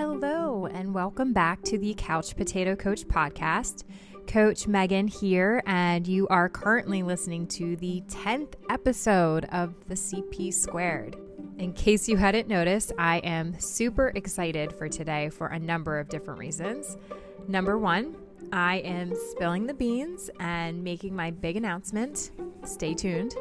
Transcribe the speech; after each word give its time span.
Hello, 0.00 0.64
and 0.64 0.94
welcome 0.94 1.34
back 1.34 1.60
to 1.64 1.76
the 1.76 1.94
Couch 1.98 2.34
Potato 2.34 2.74
Coach 2.74 3.06
podcast. 3.06 3.84
Coach 4.26 4.66
Megan 4.66 5.06
here, 5.06 5.62
and 5.66 6.08
you 6.08 6.26
are 6.28 6.48
currently 6.48 7.02
listening 7.02 7.46
to 7.48 7.76
the 7.76 8.02
10th 8.08 8.54
episode 8.70 9.44
of 9.52 9.74
the 9.88 9.94
CP 9.94 10.54
Squared. 10.54 11.18
In 11.58 11.74
case 11.74 12.08
you 12.08 12.16
hadn't 12.16 12.48
noticed, 12.48 12.92
I 12.98 13.18
am 13.18 13.60
super 13.60 14.08
excited 14.14 14.72
for 14.72 14.88
today 14.88 15.28
for 15.28 15.48
a 15.48 15.58
number 15.58 15.98
of 15.98 16.08
different 16.08 16.40
reasons. 16.40 16.96
Number 17.46 17.76
one, 17.76 18.16
I 18.54 18.76
am 18.78 19.12
spilling 19.32 19.66
the 19.66 19.74
beans 19.74 20.30
and 20.40 20.82
making 20.82 21.14
my 21.14 21.30
big 21.30 21.58
announcement. 21.58 22.30
Stay 22.64 22.94
tuned. 22.94 23.34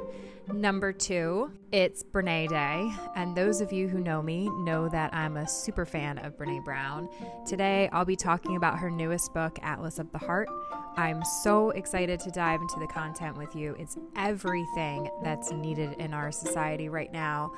Number 0.54 0.92
two, 0.92 1.52
it's 1.72 2.04
Brene 2.04 2.50
Day. 2.50 2.92
And 3.16 3.36
those 3.36 3.62
of 3.62 3.72
you 3.72 3.88
who 3.88 4.00
know 4.00 4.22
me 4.22 4.50
know 4.64 4.90
that 4.90 5.14
I'm 5.14 5.38
a 5.38 5.48
super 5.48 5.86
fan 5.86 6.18
of 6.20 6.38
Brene 6.38 6.64
Brown. 6.66 7.08
Today, 7.46 7.88
I'll 7.92 8.06
be 8.06 8.16
talking 8.16 8.56
about 8.56 8.80
her 8.80 8.90
newest 8.90 9.34
book, 9.34 9.60
Atlas 9.62 10.00
of 10.00 10.12
the 10.12 10.18
Heart. 10.18 10.50
I'm 10.98 11.24
so 11.44 11.70
excited 11.72 12.20
to 12.22 12.32
dive 12.32 12.62
into 12.62 12.80
the 12.80 12.88
content 12.88 13.38
with 13.38 13.56
you. 13.56 13.76
It's 13.78 13.98
everything 14.16 15.10
that's 15.24 15.52
needed 15.52 15.94
in 16.00 16.14
our 16.14 16.32
society 16.32 16.90
right 16.90 17.12
now. 17.14 17.54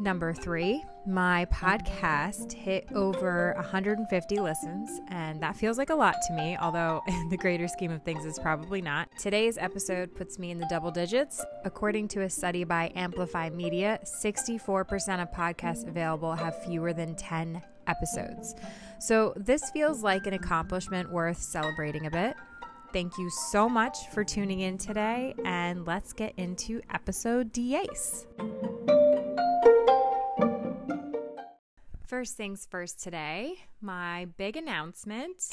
Number 0.00 0.32
three, 0.32 0.82
my 1.06 1.44
podcast 1.52 2.54
hit 2.54 2.88
over 2.94 3.52
150 3.56 4.40
listens, 4.40 4.98
and 5.08 5.42
that 5.42 5.56
feels 5.56 5.76
like 5.76 5.90
a 5.90 5.94
lot 5.94 6.14
to 6.26 6.32
me, 6.32 6.56
although 6.58 7.02
in 7.06 7.28
the 7.28 7.36
greater 7.36 7.68
scheme 7.68 7.90
of 7.90 8.02
things, 8.02 8.24
it's 8.24 8.38
probably 8.38 8.80
not. 8.80 9.10
Today's 9.18 9.58
episode 9.58 10.14
puts 10.14 10.38
me 10.38 10.52
in 10.52 10.58
the 10.58 10.66
double 10.70 10.90
digits. 10.90 11.44
According 11.66 12.08
to 12.08 12.22
a 12.22 12.30
study 12.30 12.64
by 12.64 12.90
Amplify 12.96 13.50
Media, 13.50 13.98
64% 14.02 15.20
of 15.20 15.30
podcasts 15.32 15.86
available 15.86 16.32
have 16.32 16.64
fewer 16.64 16.94
than 16.94 17.14
10 17.14 17.60
episodes. 17.86 18.54
So 19.00 19.34
this 19.36 19.70
feels 19.70 20.02
like 20.02 20.26
an 20.26 20.32
accomplishment 20.32 21.12
worth 21.12 21.42
celebrating 21.42 22.06
a 22.06 22.10
bit. 22.10 22.36
Thank 22.94 23.18
you 23.18 23.28
so 23.50 23.68
much 23.68 23.98
for 24.14 24.24
tuning 24.24 24.60
in 24.60 24.78
today, 24.78 25.34
and 25.44 25.86
let's 25.86 26.14
get 26.14 26.32
into 26.38 26.80
episode 26.90 27.52
DACE. 27.52 28.26
First 32.10 32.36
things 32.36 32.66
first 32.68 33.00
today, 33.00 33.54
my 33.80 34.26
big 34.36 34.56
announcement 34.56 35.44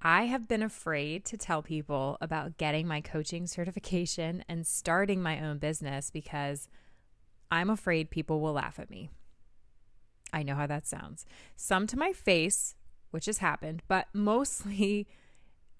I 0.00 0.26
have 0.26 0.48
been 0.48 0.62
afraid 0.62 1.24
to 1.26 1.36
tell 1.36 1.60
people 1.60 2.16
about 2.20 2.56
getting 2.56 2.88
my 2.88 3.00
coaching 3.02 3.46
certification 3.46 4.44
and 4.48 4.66
starting 4.66 5.22
my 5.22 5.44
own 5.44 5.58
business 5.58 6.10
because 6.10 6.68
I'm 7.50 7.68
afraid 7.68 8.10
people 8.10 8.40
will 8.40 8.54
laugh 8.54 8.78
at 8.78 8.90
me. 8.90 9.10
I 10.32 10.42
know 10.42 10.54
how 10.54 10.66
that 10.66 10.86
sounds. 10.86 11.26
Some 11.56 11.86
to 11.88 11.98
my 11.98 12.12
face, 12.12 12.74
which 13.10 13.26
has 13.26 13.38
happened, 13.38 13.82
but 13.88 14.06
mostly 14.14 15.06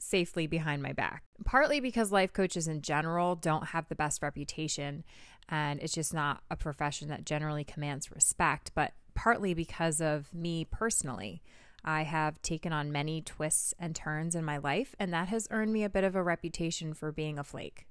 safely 0.01 0.47
behind 0.47 0.83
my 0.83 0.93
back. 0.93 1.23
Partly 1.45 1.81
because 1.81 2.13
life 2.13 2.33
coaches 2.33 2.69
in 2.69 2.83
general 2.83 3.35
don't 3.35 3.69
have 3.69 3.89
the 3.89 3.95
best 3.95 4.23
reputation 4.23 5.05
and 5.49 5.81
it's 5.81 5.95
just 5.95 6.13
not 6.13 6.43
a 6.51 6.57
profession 6.57 7.09
that 7.09 7.25
generally 7.25 7.65
commands 7.65 8.11
respect, 8.11 8.71
but 8.75 8.93
partly 9.15 9.55
because 9.55 10.01
of 10.01 10.33
me 10.35 10.65
personally. 10.65 11.43
I 11.85 12.03
have 12.03 12.43
taken 12.43 12.73
on 12.73 12.93
many 12.93 13.23
twists 13.23 13.73
and 13.79 13.95
turns 13.95 14.35
in 14.35 14.45
my 14.45 14.59
life, 14.59 14.95
and 14.99 15.13
that 15.13 15.29
has 15.29 15.49
earned 15.51 15.73
me 15.73 15.85
a 15.85 15.89
bit 15.89 16.05
of 16.05 16.15
a 16.15 16.23
reputation 16.23 16.93
for 16.93 17.13
being 17.13 17.39
a 17.39 17.45
flake. 17.45 17.87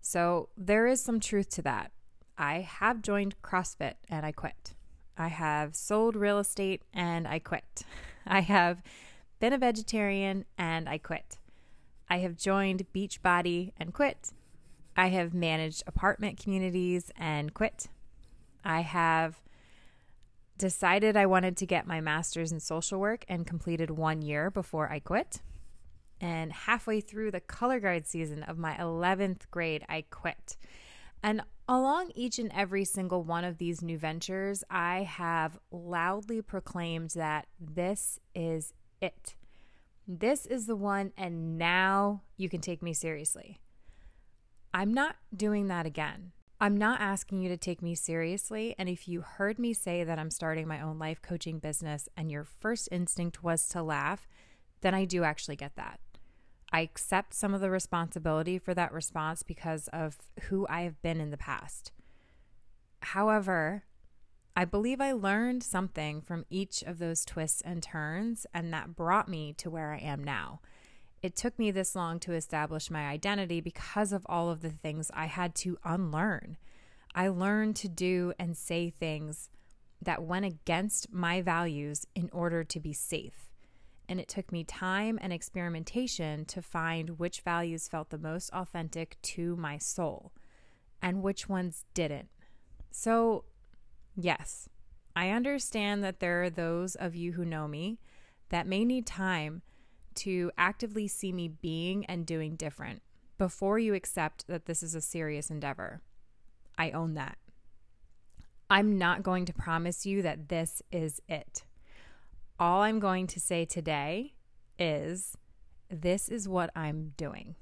So 0.00 0.48
there 0.56 0.86
is 0.86 1.02
some 1.02 1.20
truth 1.20 1.50
to 1.50 1.62
that. 1.62 1.90
I 2.38 2.60
have 2.60 3.02
joined 3.02 3.40
CrossFit 3.42 3.94
and 4.08 4.24
I 4.24 4.32
quit. 4.32 4.74
I 5.18 5.28
have 5.28 5.74
sold 5.74 6.16
real 6.16 6.38
estate 6.38 6.82
and 6.94 7.26
I 7.26 7.38
quit. 7.38 7.82
I 8.26 8.40
have 8.40 8.82
been 9.38 9.52
a 9.52 9.58
vegetarian 9.58 10.44
and 10.56 10.88
I 10.88 10.98
quit. 10.98 11.38
I 12.08 12.18
have 12.18 12.36
joined 12.36 12.86
Beachbody 12.94 13.72
and 13.78 13.92
quit. 13.92 14.32
I 14.96 15.08
have 15.08 15.34
managed 15.34 15.82
apartment 15.86 16.38
communities 16.42 17.10
and 17.16 17.52
quit. 17.52 17.88
I 18.64 18.80
have 18.80 19.42
decided 20.58 21.16
I 21.16 21.26
wanted 21.26 21.56
to 21.58 21.66
get 21.66 21.86
my 21.86 22.00
master's 22.00 22.52
in 22.52 22.60
social 22.60 22.98
work 22.98 23.24
and 23.28 23.46
completed 23.46 23.90
one 23.90 24.22
year 24.22 24.50
before 24.50 24.90
I 24.90 25.00
quit. 25.00 25.42
And 26.20 26.50
halfway 26.50 27.02
through 27.02 27.30
the 27.30 27.40
color 27.40 27.78
guard 27.78 28.06
season 28.06 28.42
of 28.44 28.56
my 28.56 28.74
11th 28.76 29.50
grade, 29.50 29.84
I 29.88 30.04
quit. 30.10 30.56
And 31.22 31.42
along 31.68 32.12
each 32.14 32.38
and 32.38 32.50
every 32.54 32.84
single 32.84 33.22
one 33.22 33.44
of 33.44 33.58
these 33.58 33.82
new 33.82 33.98
ventures, 33.98 34.64
I 34.70 35.02
have 35.02 35.58
loudly 35.70 36.40
proclaimed 36.40 37.10
that 37.10 37.46
this 37.60 38.18
is 38.34 38.72
it. 39.06 39.34
This 40.06 40.46
is 40.46 40.66
the 40.66 40.76
one, 40.76 41.12
and 41.16 41.56
now 41.58 42.22
you 42.36 42.48
can 42.48 42.60
take 42.60 42.82
me 42.82 42.92
seriously. 42.92 43.60
I'm 44.74 44.92
not 44.92 45.16
doing 45.34 45.68
that 45.68 45.86
again. 45.86 46.32
I'm 46.60 46.76
not 46.76 47.00
asking 47.00 47.40
you 47.40 47.48
to 47.50 47.56
take 47.56 47.82
me 47.82 47.94
seriously. 47.94 48.74
And 48.78 48.88
if 48.88 49.08
you 49.08 49.20
heard 49.20 49.58
me 49.58 49.72
say 49.72 50.04
that 50.04 50.18
I'm 50.18 50.30
starting 50.30 50.66
my 50.66 50.80
own 50.80 50.98
life 50.98 51.20
coaching 51.20 51.58
business 51.58 52.08
and 52.16 52.30
your 52.30 52.44
first 52.44 52.88
instinct 52.90 53.42
was 53.42 53.68
to 53.68 53.82
laugh, 53.82 54.26
then 54.80 54.94
I 54.94 55.04
do 55.04 55.24
actually 55.24 55.56
get 55.56 55.76
that. 55.76 56.00
I 56.72 56.80
accept 56.80 57.34
some 57.34 57.54
of 57.54 57.60
the 57.60 57.70
responsibility 57.70 58.58
for 58.58 58.74
that 58.74 58.92
response 58.92 59.42
because 59.42 59.88
of 59.92 60.18
who 60.48 60.66
I 60.68 60.82
have 60.82 61.00
been 61.02 61.20
in 61.20 61.30
the 61.30 61.36
past. 61.36 61.92
However, 63.00 63.84
I 64.58 64.64
believe 64.64 65.02
I 65.02 65.12
learned 65.12 65.62
something 65.62 66.22
from 66.22 66.46
each 66.48 66.82
of 66.82 66.98
those 66.98 67.26
twists 67.26 67.60
and 67.60 67.82
turns, 67.82 68.46
and 68.54 68.72
that 68.72 68.96
brought 68.96 69.28
me 69.28 69.52
to 69.58 69.68
where 69.68 69.92
I 69.92 69.98
am 69.98 70.24
now. 70.24 70.60
It 71.20 71.36
took 71.36 71.58
me 71.58 71.70
this 71.70 71.94
long 71.94 72.18
to 72.20 72.32
establish 72.32 72.90
my 72.90 73.06
identity 73.06 73.60
because 73.60 74.12
of 74.12 74.24
all 74.30 74.48
of 74.48 74.62
the 74.62 74.70
things 74.70 75.10
I 75.12 75.26
had 75.26 75.54
to 75.56 75.76
unlearn. 75.84 76.56
I 77.14 77.28
learned 77.28 77.76
to 77.76 77.88
do 77.88 78.32
and 78.38 78.56
say 78.56 78.88
things 78.88 79.50
that 80.00 80.22
went 80.22 80.46
against 80.46 81.12
my 81.12 81.42
values 81.42 82.06
in 82.14 82.30
order 82.32 82.64
to 82.64 82.80
be 82.80 82.94
safe. 82.94 83.50
And 84.08 84.18
it 84.18 84.28
took 84.28 84.52
me 84.52 84.64
time 84.64 85.18
and 85.20 85.34
experimentation 85.34 86.46
to 86.46 86.62
find 86.62 87.18
which 87.18 87.42
values 87.42 87.88
felt 87.88 88.08
the 88.08 88.18
most 88.18 88.50
authentic 88.54 89.20
to 89.22 89.54
my 89.56 89.76
soul 89.76 90.32
and 91.02 91.22
which 91.22 91.46
ones 91.46 91.84
didn't. 91.92 92.28
So, 92.90 93.44
yes, 94.16 94.68
I 95.14 95.30
understand 95.30 96.02
that 96.02 96.20
there 96.20 96.42
are 96.42 96.50
those 96.50 96.94
of 96.94 97.14
you 97.14 97.32
who 97.32 97.44
know 97.44 97.68
me 97.68 97.98
that 98.48 98.66
may 98.66 98.84
need 98.84 99.06
time 99.06 99.62
to 100.16 100.50
actively 100.56 101.06
see 101.08 101.32
me 101.32 101.48
being 101.48 102.04
and 102.06 102.26
doing 102.26 102.56
different. 102.56 103.02
before 103.38 103.78
you 103.78 103.94
accept 103.94 104.46
that 104.46 104.66
this 104.66 104.82
is 104.82 104.94
a 104.94 105.00
serious 105.00 105.50
endeavor. 105.50 106.00
I 106.78 106.90
own 106.90 107.14
that. 107.14 107.36
I'm 108.68 108.98
not 108.98 109.22
going 109.22 109.44
to 109.46 109.52
promise 109.52 110.06
you 110.06 110.22
that 110.22 110.48
this 110.48 110.82
is 110.90 111.20
it. 111.28 111.64
All 112.58 112.82
I'm 112.82 112.98
going 112.98 113.26
to 113.28 113.40
say 113.40 113.64
today 113.64 114.34
is 114.78 115.36
this 115.88 116.28
is 116.28 116.48
what 116.48 116.70
I'm 116.74 117.12
doing. 117.16 117.54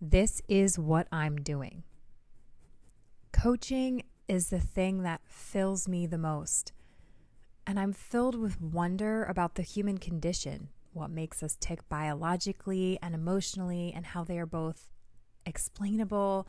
This 0.00 0.42
is 0.48 0.78
what 0.78 1.06
I'm 1.12 1.36
doing. 1.36 1.84
Coaching 3.32 4.02
is 4.28 4.50
the 4.50 4.60
thing 4.60 5.02
that 5.02 5.22
fills 5.24 5.88
me 5.88 6.06
the 6.06 6.18
most. 6.18 6.72
And 7.66 7.78
I'm 7.78 7.92
filled 7.92 8.38
with 8.38 8.60
wonder 8.60 9.24
about 9.24 9.54
the 9.54 9.62
human 9.62 9.98
condition, 9.98 10.68
what 10.92 11.10
makes 11.10 11.42
us 11.42 11.56
tick 11.60 11.88
biologically 11.88 12.98
and 13.02 13.14
emotionally, 13.14 13.92
and 13.94 14.06
how 14.06 14.24
they 14.24 14.38
are 14.38 14.46
both 14.46 14.90
explainable, 15.44 16.46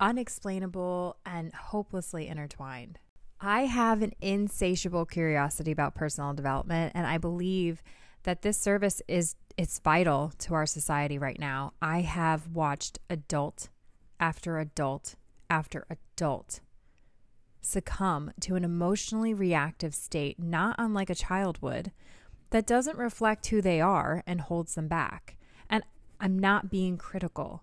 unexplainable, 0.00 1.16
and 1.24 1.54
hopelessly 1.54 2.28
intertwined. 2.28 2.98
I 3.40 3.66
have 3.66 4.02
an 4.02 4.12
insatiable 4.20 5.06
curiosity 5.06 5.70
about 5.70 5.94
personal 5.94 6.34
development, 6.34 6.92
and 6.94 7.06
I 7.06 7.18
believe 7.18 7.82
that 8.24 8.42
this 8.42 8.58
service 8.58 9.00
is 9.06 9.36
it's 9.56 9.78
vital 9.80 10.32
to 10.38 10.54
our 10.54 10.66
society 10.66 11.18
right 11.18 11.38
now. 11.38 11.72
I 11.82 12.02
have 12.02 12.48
watched 12.48 12.98
adult 13.10 13.70
after 14.20 14.58
adult 14.58 15.14
after 15.50 15.86
adult 15.90 16.60
succumb 17.68 18.32
to 18.40 18.56
an 18.56 18.64
emotionally 18.64 19.34
reactive 19.34 19.94
state, 19.94 20.38
not 20.38 20.74
unlike 20.78 21.10
a 21.10 21.14
child 21.14 21.58
would, 21.60 21.92
that 22.50 22.66
doesn't 22.66 22.98
reflect 22.98 23.46
who 23.46 23.60
they 23.60 23.80
are 23.80 24.22
and 24.26 24.40
holds 24.40 24.74
them 24.74 24.88
back. 24.88 25.36
And 25.68 25.82
I'm 26.20 26.38
not 26.38 26.70
being 26.70 26.96
critical. 26.96 27.62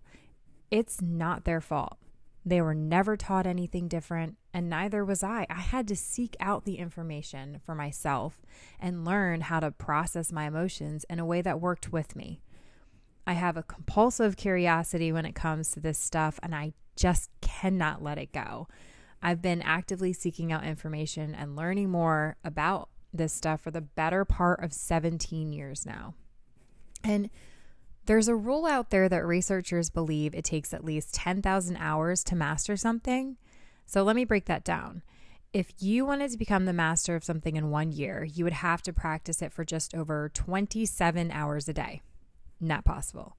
It's 0.72 1.02
not 1.02 1.46
their 1.46 1.62
fault. 1.62 1.98
They 2.46 2.62
were 2.62 2.75
never 2.75 3.18
taught 3.18 3.48
anything 3.48 3.88
different, 3.88 4.38
and 4.54 4.69
neither 4.69 5.04
was 5.04 5.24
I. 5.24 5.48
I 5.50 5.62
had 5.62 5.88
to 5.88 5.96
seek 5.96 6.36
out 6.40 6.63
the 6.63 6.78
information 6.78 7.60
for 7.66 7.74
myself 7.74 8.44
and 8.80 9.04
learn 9.04 9.42
how 9.42 9.60
to 9.62 9.72
process 9.72 10.31
my 10.31 10.46
emotions 10.46 11.06
in 11.10 11.19
a 11.19 11.25
way 11.25 11.42
that 11.42 11.60
worked 11.60 11.92
with 11.92 12.16
me. 12.16 12.42
I 13.25 13.34
have 13.34 13.58
a 13.58 13.63
compulsive 13.63 14.38
curiosity 14.38 15.12
when 15.12 15.25
it 15.25 15.34
comes 15.34 15.72
to 15.72 15.80
this 15.80 15.98
stuff, 15.98 16.40
and 16.44 16.54
I 16.54 16.74
just 16.96 17.31
cannot 17.42 18.04
let 18.04 18.19
it 18.19 18.31
go. 18.31 18.68
I've 19.22 19.42
been 19.42 19.62
actively 19.62 20.14
seeking 20.14 20.52
out 20.52 20.64
information 20.64 21.34
and 21.34 21.56
learning 21.56 21.90
more 21.90 22.38
about 22.44 22.90
this 23.14 23.34
stuff 23.34 23.62
for 23.62 23.72
the 23.72 23.82
better 23.82 24.26
part 24.26 24.64
of 24.64 24.74
17 24.74 25.52
years 25.52 25.86
now. 25.86 26.14
And 27.04 27.30
there's 28.06 28.28
a 28.28 28.36
rule 28.36 28.66
out 28.66 28.92
there 28.92 29.10
that 29.10 29.26
researchers 29.26 29.90
believe 29.90 30.36
it 30.36 30.46
takes 30.46 30.74
at 30.74 30.86
least 30.86 31.16
10,000 31.16 31.78
hours 31.78 32.24
to 32.26 32.36
master 32.36 32.78
something. 32.78 33.38
So 33.86 34.04
let 34.04 34.16
me 34.16 34.26
break 34.26 34.46
that 34.46 34.64
down. 34.64 35.02
If 35.54 35.74
you 35.80 36.06
wanted 36.06 36.32
to 36.32 36.38
become 36.38 36.66
the 36.66 36.74
master 36.74 37.16
of 37.16 37.24
something 37.24 37.56
in 37.56 37.70
one 37.70 37.92
year, 37.92 38.24
you 38.26 38.44
would 38.44 38.54
have 38.54 38.82
to 38.84 38.94
practice 38.94 39.42
it 39.42 39.54
for 39.54 39.64
just 39.64 39.96
over 39.96 40.30
27 40.34 41.32
hours 41.32 41.70
a 41.70 41.74
day. 41.74 42.02
Not 42.60 42.84
possible. 42.84 43.38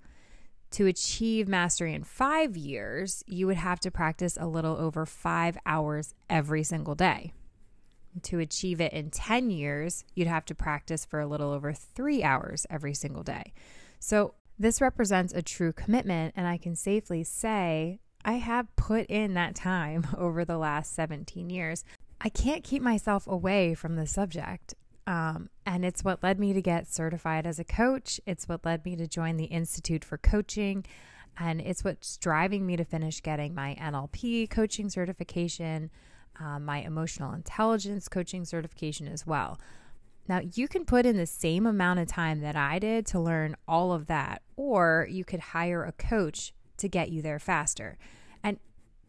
To 0.72 0.86
achieve 0.86 1.48
mastery 1.48 1.94
in 1.94 2.04
five 2.04 2.56
years, 2.56 3.22
you 3.26 3.46
would 3.46 3.56
have 3.56 3.80
to 3.80 3.90
practice 3.90 4.36
a 4.38 4.46
little 4.46 4.76
over 4.76 5.06
five 5.06 5.56
hours 5.64 6.14
every 6.28 6.62
single 6.62 6.94
day. 6.94 7.32
To 8.22 8.38
achieve 8.38 8.80
it 8.80 8.92
in 8.92 9.10
10 9.10 9.50
years, 9.50 10.04
you'd 10.14 10.28
have 10.28 10.44
to 10.46 10.54
practice 10.54 11.04
for 11.04 11.20
a 11.20 11.26
little 11.26 11.50
over 11.50 11.72
three 11.72 12.22
hours 12.22 12.66
every 12.70 12.94
single 12.94 13.22
day. 13.22 13.52
So, 13.98 14.34
this 14.58 14.80
represents 14.80 15.34
a 15.34 15.42
true 15.42 15.72
commitment, 15.72 16.32
and 16.34 16.46
I 16.46 16.56
can 16.56 16.76
safely 16.76 17.22
say 17.24 18.00
I 18.24 18.34
have 18.34 18.74
put 18.74 19.06
in 19.06 19.34
that 19.34 19.54
time 19.54 20.06
over 20.16 20.44
the 20.44 20.56
last 20.56 20.94
17 20.94 21.50
years. 21.50 21.84
I 22.20 22.30
can't 22.30 22.64
keep 22.64 22.82
myself 22.82 23.26
away 23.26 23.74
from 23.74 23.96
the 23.96 24.06
subject. 24.06 24.74
Um, 25.06 25.50
and 25.64 25.84
it's 25.84 26.02
what 26.02 26.22
led 26.22 26.40
me 26.40 26.52
to 26.52 26.60
get 26.60 26.92
certified 26.92 27.46
as 27.46 27.58
a 27.58 27.64
coach. 27.64 28.20
It's 28.26 28.48
what 28.48 28.64
led 28.64 28.84
me 28.84 28.96
to 28.96 29.06
join 29.06 29.36
the 29.36 29.44
Institute 29.44 30.04
for 30.04 30.18
Coaching. 30.18 30.84
And 31.38 31.60
it's 31.60 31.84
what's 31.84 32.16
driving 32.16 32.66
me 32.66 32.76
to 32.76 32.84
finish 32.84 33.20
getting 33.20 33.54
my 33.54 33.76
NLP 33.80 34.50
coaching 34.50 34.88
certification, 34.88 35.90
uh, 36.40 36.58
my 36.58 36.78
emotional 36.78 37.32
intelligence 37.34 38.08
coaching 38.08 38.44
certification 38.44 39.06
as 39.06 39.26
well. 39.26 39.60
Now, 40.28 40.40
you 40.54 40.66
can 40.66 40.84
put 40.84 41.06
in 41.06 41.16
the 41.16 41.26
same 41.26 41.66
amount 41.66 42.00
of 42.00 42.08
time 42.08 42.40
that 42.40 42.56
I 42.56 42.78
did 42.78 43.06
to 43.06 43.20
learn 43.20 43.56
all 43.68 43.92
of 43.92 44.06
that, 44.06 44.42
or 44.56 45.06
you 45.08 45.24
could 45.24 45.40
hire 45.40 45.84
a 45.84 45.92
coach 45.92 46.52
to 46.78 46.88
get 46.88 47.10
you 47.10 47.22
there 47.22 47.38
faster. 47.38 47.96
And 48.42 48.58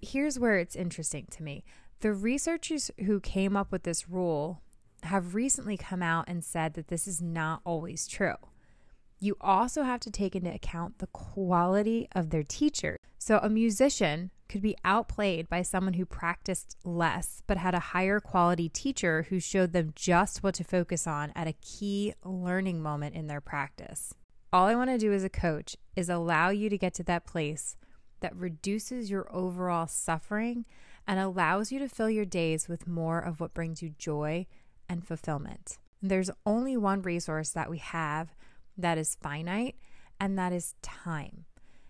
here's 0.01 0.37
where 0.37 0.57
it's 0.57 0.75
interesting 0.75 1.27
to 1.31 1.43
me 1.43 1.63
the 2.01 2.13
researchers 2.13 2.91
who 3.05 3.19
came 3.19 3.57
up 3.57 3.71
with 3.71 3.81
this 3.81 4.07
rule 4.07 4.61
have 5.03 5.35
recently 5.35 5.77
come 5.77 6.01
out 6.01 6.25
and 6.27 6.43
said 6.43 6.73
that 6.73 6.87
this 6.87 7.07
is 7.07 7.21
not 7.21 7.61
always 7.63 8.07
true. 8.07 8.35
You 9.19 9.35
also 9.41 9.83
have 9.83 9.99
to 10.01 10.11
take 10.11 10.35
into 10.35 10.53
account 10.53 10.99
the 10.99 11.07
quality 11.07 12.07
of 12.13 12.29
their 12.29 12.43
teacher. 12.43 12.97
So, 13.17 13.39
a 13.41 13.49
musician 13.49 14.31
could 14.47 14.61
be 14.61 14.77
outplayed 14.85 15.49
by 15.49 15.61
someone 15.61 15.93
who 15.93 16.05
practiced 16.05 16.77
less 16.83 17.41
but 17.47 17.57
had 17.57 17.73
a 17.73 17.79
higher 17.79 18.19
quality 18.19 18.69
teacher 18.69 19.25
who 19.29 19.39
showed 19.39 19.73
them 19.73 19.91
just 19.95 20.43
what 20.43 20.53
to 20.55 20.63
focus 20.63 21.07
on 21.07 21.31
at 21.35 21.47
a 21.47 21.53
key 21.53 22.13
learning 22.23 22.81
moment 22.81 23.15
in 23.15 23.27
their 23.27 23.41
practice. 23.41 24.13
All 24.53 24.67
I 24.67 24.75
want 24.75 24.89
to 24.91 24.97
do 24.97 25.11
as 25.11 25.23
a 25.23 25.29
coach 25.29 25.75
is 25.95 26.09
allow 26.09 26.49
you 26.49 26.69
to 26.69 26.77
get 26.77 26.93
to 26.95 27.03
that 27.03 27.25
place 27.25 27.75
that 28.21 28.35
reduces 28.35 29.09
your 29.09 29.27
overall 29.35 29.87
suffering 29.87 30.65
and 31.05 31.19
allows 31.19 31.71
you 31.71 31.79
to 31.79 31.89
fill 31.89 32.09
your 32.09 32.25
days 32.25 32.67
with 32.67 32.87
more 32.87 33.19
of 33.19 33.39
what 33.39 33.53
brings 33.53 33.81
you 33.81 33.93
joy 33.97 34.45
and 34.89 35.05
fulfillment. 35.05 35.77
There's 36.01 36.29
only 36.45 36.77
one 36.77 37.01
resource 37.01 37.51
that 37.51 37.69
we 37.69 37.79
have 37.79 38.35
that 38.77 38.97
is 38.97 39.17
finite, 39.21 39.75
and 40.19 40.37
that 40.37 40.53
is 40.53 40.75
time. 40.81 41.45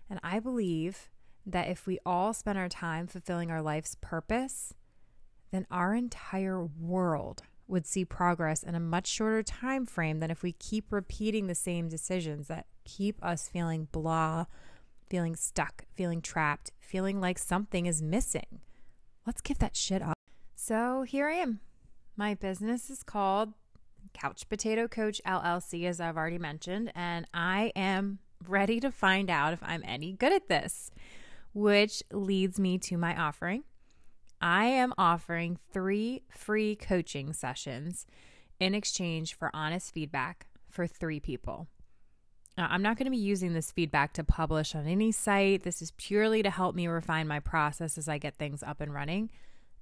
And 0.08 0.18
I 0.22 0.40
believe 0.40 1.10
that 1.44 1.68
if 1.68 1.86
we 1.86 1.98
all 2.04 2.32
spend 2.32 2.58
our 2.58 2.68
time 2.68 3.06
fulfilling 3.06 3.50
our 3.50 3.62
life's 3.62 3.96
purpose, 4.00 4.74
then 5.50 5.66
our 5.70 5.94
entire 5.94 6.64
world 6.64 7.42
would 7.66 7.86
see 7.86 8.04
progress 8.04 8.62
in 8.62 8.74
a 8.74 8.80
much 8.80 9.06
shorter 9.06 9.42
time 9.42 9.84
frame 9.84 10.20
than 10.20 10.30
if 10.30 10.42
we 10.42 10.52
keep 10.52 10.90
repeating 10.90 11.46
the 11.46 11.54
same 11.54 11.88
decisions 11.88 12.48
that 12.48 12.66
keep 12.84 13.22
us 13.22 13.48
feeling 13.48 13.88
blah, 13.92 14.46
feeling 15.10 15.36
stuck, 15.36 15.84
feeling 15.94 16.22
trapped, 16.22 16.72
feeling 16.80 17.20
like 17.20 17.38
something 17.38 17.86
is 17.86 18.02
missing. 18.02 18.60
Let's 19.26 19.42
give 19.42 19.58
that 19.58 19.76
shit 19.76 20.00
up. 20.00 20.14
So 20.54 21.02
here 21.02 21.28
I 21.28 21.34
am 21.34 21.60
my 22.18 22.34
business 22.34 22.90
is 22.90 23.04
called 23.04 23.54
Couch 24.12 24.48
Potato 24.48 24.88
Coach 24.88 25.22
LLC, 25.24 25.84
as 25.84 26.00
I've 26.00 26.16
already 26.16 26.38
mentioned, 26.38 26.90
and 26.96 27.26
I 27.32 27.72
am 27.76 28.18
ready 28.46 28.80
to 28.80 28.90
find 28.90 29.30
out 29.30 29.52
if 29.52 29.60
I'm 29.62 29.84
any 29.86 30.12
good 30.12 30.32
at 30.32 30.48
this, 30.48 30.90
which 31.54 32.02
leads 32.10 32.58
me 32.58 32.76
to 32.78 32.98
my 32.98 33.16
offering. 33.16 33.62
I 34.40 34.64
am 34.66 34.92
offering 34.98 35.58
three 35.72 36.22
free 36.28 36.74
coaching 36.74 37.32
sessions 37.32 38.04
in 38.58 38.74
exchange 38.74 39.34
for 39.34 39.50
honest 39.54 39.94
feedback 39.94 40.48
for 40.68 40.88
three 40.88 41.20
people. 41.20 41.68
Now, 42.56 42.66
I'm 42.68 42.82
not 42.82 42.96
going 42.96 43.04
to 43.04 43.12
be 43.12 43.16
using 43.16 43.52
this 43.52 43.70
feedback 43.70 44.12
to 44.14 44.24
publish 44.24 44.74
on 44.74 44.88
any 44.88 45.12
site. 45.12 45.62
This 45.62 45.80
is 45.80 45.92
purely 45.92 46.42
to 46.42 46.50
help 46.50 46.74
me 46.74 46.88
refine 46.88 47.28
my 47.28 47.38
process 47.38 47.96
as 47.96 48.08
I 48.08 48.18
get 48.18 48.34
things 48.34 48.64
up 48.64 48.80
and 48.80 48.92
running. 48.92 49.30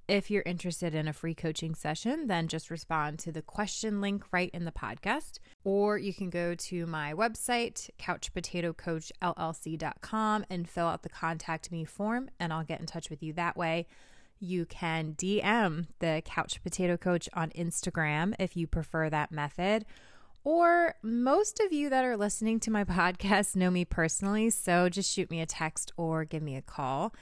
If 0.07 0.31
you're 0.31 0.43
interested 0.45 0.95
in 0.95 1.09
a 1.09 1.13
free 1.13 1.35
coaching 1.35 1.75
session, 1.75 2.27
then 2.27 2.47
just 2.47 2.71
respond 2.71 3.19
to 3.19 3.33
the 3.33 3.41
question 3.41 3.99
link 3.99 4.23
right 4.31 4.49
in 4.53 4.63
the 4.63 4.71
podcast. 4.71 5.39
Or 5.65 5.97
you 5.97 6.13
can 6.13 6.29
go 6.29 6.55
to 6.55 6.85
my 6.85 7.13
website, 7.13 7.89
couchpotatocoachllc.com, 7.99 10.45
and 10.49 10.69
fill 10.69 10.87
out 10.87 11.03
the 11.03 11.09
contact 11.09 11.73
me 11.73 11.83
form, 11.83 12.29
and 12.39 12.53
I'll 12.53 12.63
get 12.63 12.79
in 12.79 12.85
touch 12.85 13.09
with 13.09 13.21
you 13.21 13.33
that 13.33 13.57
way. 13.57 13.85
You 14.39 14.65
can 14.65 15.13
DM 15.17 15.87
the 15.99 16.21
Couch 16.23 16.63
Potato 16.63 16.95
Coach 16.95 17.27
on 17.33 17.49
Instagram 17.49 18.33
if 18.39 18.55
you 18.55 18.65
prefer 18.65 19.09
that 19.09 19.33
method. 19.33 19.83
Or 20.45 20.95
most 21.03 21.59
of 21.59 21.73
you 21.73 21.89
that 21.89 22.05
are 22.05 22.15
listening 22.15 22.61
to 22.61 22.71
my 22.71 22.83
podcast 22.85 23.57
know 23.57 23.69
me 23.69 23.83
personally, 23.83 24.51
so 24.51 24.87
just 24.87 25.11
shoot 25.11 25.29
me 25.29 25.41
a 25.41 25.45
text 25.45 25.91
or 25.97 26.23
give 26.23 26.43
me 26.43 26.55
a 26.55 26.61
call. 26.61 27.13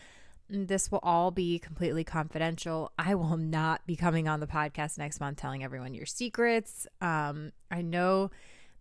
This 0.49 0.91
will 0.91 0.99
all 1.01 1.31
be 1.31 1.57
completely 1.57 2.03
confidential. 2.03 2.91
I 2.99 3.15
will 3.15 3.37
not 3.37 3.85
be 3.87 3.95
coming 3.95 4.27
on 4.27 4.39
the 4.39 4.47
podcast 4.47 4.97
next 4.97 5.19
month 5.19 5.37
telling 5.37 5.63
everyone 5.63 5.93
your 5.95 6.05
secrets. 6.05 6.85
Um, 7.01 7.51
I 7.71 7.81
know 7.81 8.29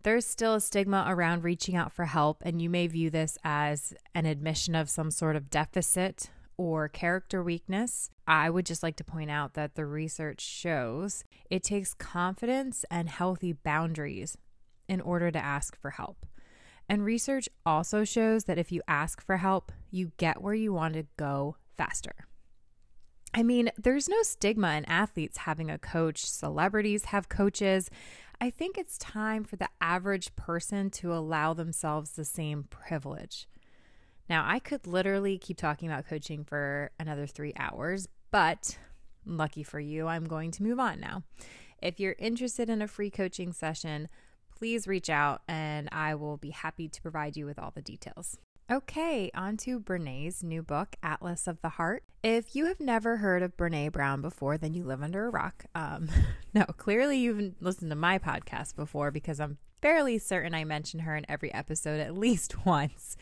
there's 0.03 0.27
still 0.27 0.55
a 0.55 0.61
stigma 0.61 1.07
around 1.09 1.45
reaching 1.45 1.75
out 1.75 1.93
for 1.93 2.05
help, 2.05 2.43
and 2.45 2.61
you 2.61 2.69
may 2.69 2.87
view 2.87 3.09
this 3.09 3.39
as 3.43 3.95
an 4.15 4.27
admission 4.27 4.75
of 4.75 4.91
some 4.91 5.11
sort 5.11 5.37
of 5.37 5.49
deficit 5.49 6.29
or 6.59 6.89
character 6.89 7.43
weakness. 7.43 8.11
I 8.27 8.51
would 8.51 8.67
just 8.67 8.83
like 8.83 8.97
to 8.97 9.05
point 9.05 9.31
out 9.31 9.55
that 9.55 9.75
the 9.75 9.87
research 9.87 10.43
shows 10.43 11.25
it 11.51 11.63
takes 11.63 11.95
confidence 11.95 12.85
and 12.91 13.09
healthy 13.09 13.55
boundaries 13.55 14.37
in 14.89 15.01
order 15.01 15.31
to 15.31 15.43
ask 15.43 15.81
for 15.81 15.91
help. 15.91 16.27
And 16.89 17.05
research 17.05 17.49
also 17.65 18.05
shows 18.05 18.45
that 18.45 18.59
if 18.59 18.71
you 18.71 18.83
ask 18.87 19.23
for 19.23 19.39
help, 19.39 19.73
you 19.91 20.13
get 20.17 20.43
where 20.43 20.55
you 20.55 20.73
want 20.73 20.95
to 20.95 21.07
go 21.17 21.57
faster. 21.77 22.27
I 23.33 23.43
mean, 23.43 23.71
there's 23.77 24.09
no 24.09 24.23
stigma 24.23 24.75
in 24.75 24.85
athletes 24.85 25.39
having 25.39 25.71
a 25.71 25.79
coach, 25.79 26.25
celebrities 26.25 27.07
have 27.07 27.29
coaches. 27.29 27.91
I 28.41 28.51
think 28.51 28.79
it's 28.79 28.97
time 28.99 29.43
for 29.45 29.57
the 29.57 29.69
average 29.81 30.37
person 30.37 30.91
to 30.91 31.13
allow 31.13 31.55
themselves 31.55 32.13
the 32.13 32.25
same 32.25 32.65
privilege. 32.65 33.49
Now, 34.29 34.45
I 34.47 34.59
could 34.59 34.87
literally 34.87 35.37
keep 35.37 35.57
talking 35.57 35.89
about 35.91 36.07
coaching 36.07 36.45
for 36.45 36.91
another 36.99 37.27
three 37.27 37.53
hours, 37.59 38.09
but 38.31 38.79
lucky 39.27 39.63
for 39.63 39.81
you, 39.81 40.07
I'm 40.07 40.25
going 40.25 40.51
to 40.53 40.63
move 40.63 40.79
on 40.79 41.01
now. 41.01 41.25
If 41.83 42.01
you're 42.01 42.17
interested 42.19 42.71
in 42.71 42.81
a 42.81 42.89
free 42.89 43.11
coaching 43.11 43.53
session, 43.53 44.09
please 44.55 44.87
reach 44.87 45.11
out 45.11 45.43
and 45.49 45.89
I 45.93 46.15
will 46.15 46.37
be 46.37 46.51
happy 46.51 46.89
to 46.89 47.03
provide 47.03 47.37
you 47.37 47.47
with 47.47 47.59
all 47.59 47.73
the 47.75 47.83
details. 47.83 48.39
Okay, 48.73 49.31
on 49.35 49.59
to 49.59 49.79
Brene's 49.79 50.43
new 50.43 50.63
book, 50.63 50.97
Atlas 51.03 51.47
of 51.47 51.61
the 51.61 51.69
Heart. 51.71 52.03
If 52.23 52.57
you 52.57 52.65
have 52.65 52.81
never 52.81 53.19
heard 53.19 53.43
of 53.43 53.59
Brene 53.59 53.93
Brown 53.93 54.23
before, 54.23 54.57
then 54.57 54.73
you 54.73 54.85
live 54.85 55.03
under 55.03 55.27
a 55.27 55.31
rock. 55.31 55.67
Um, 55.75 56.09
no, 56.55 56.65
clearly 56.65 57.19
you've 57.19 57.57
listened 57.61 57.91
to 57.91 57.97
my 57.97 58.19
podcast 58.19 58.75
before 58.75 59.11
because 59.11 59.39
I'm 59.39 59.59
fairly 59.83 60.19
certain 60.19 60.55
I 60.55 60.65
mention 60.65 61.01
her 61.01 61.15
in 61.15 61.27
every 61.29 61.53
episode 61.53 62.01
at 62.01 62.15
least 62.19 62.65
once. 62.65 63.19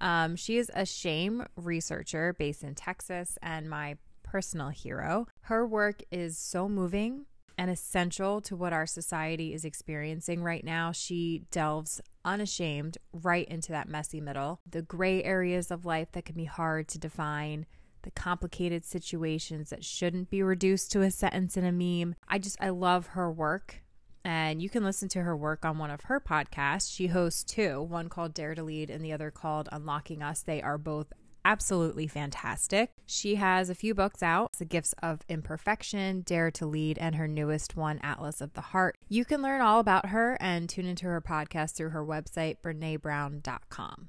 Um, 0.00 0.34
she 0.34 0.58
is 0.58 0.72
a 0.74 0.84
shame 0.84 1.46
researcher 1.54 2.32
based 2.32 2.64
in 2.64 2.74
Texas 2.74 3.38
and 3.40 3.70
my 3.70 3.96
personal 4.24 4.70
hero. 4.70 5.28
Her 5.42 5.64
work 5.64 6.02
is 6.10 6.36
so 6.36 6.68
moving 6.68 7.26
and 7.60 7.70
essential 7.70 8.40
to 8.40 8.56
what 8.56 8.72
our 8.72 8.86
society 8.86 9.52
is 9.52 9.66
experiencing 9.66 10.42
right 10.42 10.64
now. 10.64 10.92
She 10.92 11.42
delves 11.50 12.00
unashamed 12.24 12.96
right 13.12 13.46
into 13.48 13.70
that 13.72 13.86
messy 13.86 14.18
middle, 14.18 14.60
the 14.66 14.80
gray 14.80 15.22
areas 15.22 15.70
of 15.70 15.84
life 15.84 16.10
that 16.12 16.24
can 16.24 16.36
be 16.36 16.46
hard 16.46 16.88
to 16.88 16.98
define. 16.98 17.66
The 18.00 18.12
complicated 18.12 18.86
situations 18.86 19.68
that 19.68 19.84
shouldn't 19.84 20.30
be 20.30 20.42
reduced 20.42 20.90
to 20.92 21.02
a 21.02 21.10
sentence 21.10 21.58
in 21.58 21.66
a 21.66 21.70
meme. 21.70 22.14
I 22.26 22.38
just, 22.38 22.56
I 22.62 22.70
love 22.70 23.08
her 23.08 23.30
work. 23.30 23.82
And 24.24 24.62
you 24.62 24.70
can 24.70 24.82
listen 24.82 25.10
to 25.10 25.22
her 25.22 25.36
work 25.36 25.66
on 25.66 25.76
one 25.76 25.90
of 25.90 26.02
her 26.04 26.18
podcasts. 26.18 26.94
She 26.94 27.08
hosts 27.08 27.44
two, 27.44 27.82
one 27.82 28.08
called 28.08 28.32
Dare 28.32 28.54
to 28.54 28.62
Lead 28.62 28.88
and 28.88 29.04
the 29.04 29.12
other 29.12 29.30
called 29.30 29.68
Unlocking 29.70 30.22
Us. 30.22 30.40
They 30.40 30.62
are 30.62 30.78
both 30.78 31.12
absolutely 31.44 32.06
fantastic. 32.06 32.90
She 33.06 33.36
has 33.36 33.70
a 33.70 33.74
few 33.74 33.94
books 33.94 34.22
out 34.22 34.52
The 34.58 34.64
Gifts 34.64 34.94
of 35.02 35.20
Imperfection, 35.28 36.22
Dare 36.22 36.50
to 36.52 36.66
Lead, 36.66 36.98
and 36.98 37.16
her 37.16 37.28
newest 37.28 37.76
one, 37.76 37.98
Atlas 38.02 38.40
of 38.40 38.54
the 38.54 38.60
Heart. 38.60 38.96
You 39.08 39.24
can 39.24 39.42
learn 39.42 39.60
all 39.60 39.80
about 39.80 40.06
her 40.06 40.36
and 40.40 40.68
tune 40.68 40.86
into 40.86 41.06
her 41.06 41.20
podcast 41.20 41.76
through 41.76 41.90
her 41.90 42.04
website, 42.04 42.56
BreneBrown.com. 42.62 44.08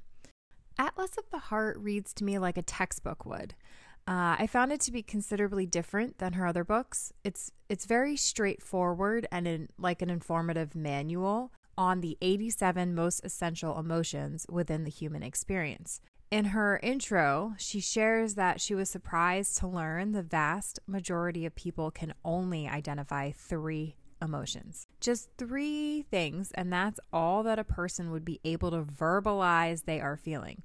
Atlas 0.78 1.18
of 1.18 1.24
the 1.30 1.38
Heart 1.38 1.78
reads 1.78 2.12
to 2.14 2.24
me 2.24 2.38
like 2.38 2.56
a 2.56 2.62
textbook 2.62 3.24
would. 3.26 3.54
Uh, 4.06 4.34
I 4.38 4.48
found 4.48 4.72
it 4.72 4.80
to 4.80 4.92
be 4.92 5.02
considerably 5.02 5.64
different 5.64 6.18
than 6.18 6.32
her 6.32 6.46
other 6.46 6.64
books. 6.64 7.12
It's 7.22 7.52
it's 7.68 7.86
very 7.86 8.16
straightforward 8.16 9.28
and 9.30 9.46
in, 9.46 9.68
like 9.78 10.02
an 10.02 10.10
informative 10.10 10.74
manual 10.74 11.52
on 11.78 12.00
the 12.00 12.18
87 12.20 12.94
most 12.94 13.24
essential 13.24 13.78
emotions 13.78 14.44
within 14.48 14.84
the 14.84 14.90
human 14.90 15.22
experience. 15.22 16.00
In 16.32 16.46
her 16.46 16.80
intro, 16.82 17.52
she 17.58 17.78
shares 17.78 18.36
that 18.36 18.58
she 18.58 18.74
was 18.74 18.88
surprised 18.88 19.58
to 19.58 19.66
learn 19.66 20.12
the 20.12 20.22
vast 20.22 20.78
majority 20.86 21.44
of 21.44 21.54
people 21.54 21.90
can 21.90 22.14
only 22.24 22.66
identify 22.66 23.32
three 23.32 23.96
emotions. 24.22 24.86
Just 24.98 25.28
three 25.36 26.06
things, 26.10 26.50
and 26.52 26.72
that's 26.72 26.98
all 27.12 27.42
that 27.42 27.58
a 27.58 27.64
person 27.64 28.10
would 28.10 28.24
be 28.24 28.40
able 28.44 28.70
to 28.70 28.80
verbalize 28.80 29.84
they 29.84 30.00
are 30.00 30.16
feeling. 30.16 30.62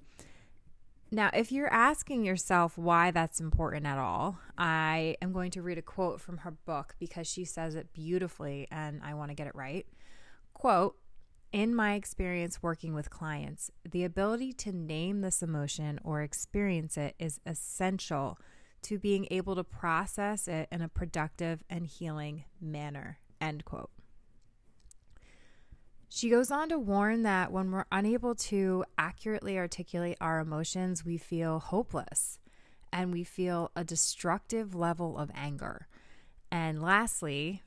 Now, 1.12 1.32
if 1.34 1.52
you're 1.52 1.74
asking 1.74 2.24
yourself 2.24 2.78
why 2.78 3.12
that's 3.12 3.42
important 3.42 3.86
at 3.86 3.98
all, 3.98 4.40
I 4.58 5.18
am 5.22 5.34
going 5.34 5.52
to 5.52 5.62
read 5.62 5.78
a 5.78 5.82
quote 5.82 6.22
from 6.22 6.38
her 6.38 6.52
book 6.52 6.96
because 6.98 7.28
she 7.28 7.44
says 7.44 7.76
it 7.76 7.92
beautifully 7.92 8.70
and 8.72 9.02
I 9.04 9.16
want 9.16 9.32
to 9.32 9.36
get 9.36 9.48
it 9.48 9.56
right. 9.56 9.86
Quote, 10.54 10.96
in 11.58 11.74
my 11.74 11.96
experience 11.96 12.62
working 12.62 12.94
with 12.94 13.10
clients, 13.10 13.72
the 13.84 14.04
ability 14.04 14.54
to 14.54 14.72
name 14.72 15.22
this 15.22 15.42
emotion 15.42 16.00
or 16.04 16.22
experience 16.22 16.98
it 16.98 17.16
is 17.18 17.40
essential 17.48 18.38
to 18.84 19.00
being 19.00 19.28
able 19.32 19.56
to 19.56 19.64
process 19.64 20.48
it 20.48 20.68
in 20.72 20.84
a 20.84 20.88
productive 20.88 21.64
and 21.68 21.88
healing 21.88 22.44
manner. 22.62 23.18
End 23.42 23.66
quote. 23.66 23.90
She 26.08 26.30
goes 26.30 26.52
on 26.52 26.70
to 26.70 26.78
warn 26.78 27.24
that 27.24 27.52
when 27.52 27.72
we're 27.72 27.86
unable 27.92 28.36
to 28.36 28.86
accurately 29.00 29.58
articulate 29.58 30.18
our 30.22 30.40
emotions, 30.40 31.04
we 31.04 31.18
feel 31.18 31.58
hopeless 31.58 32.38
and 32.94 33.12
we 33.12 33.24
feel 33.24 33.72
a 33.76 33.84
destructive 33.84 34.76
level 34.76 35.18
of 35.18 35.32
anger. 35.34 35.88
And 36.52 36.84
lastly, 36.84 37.64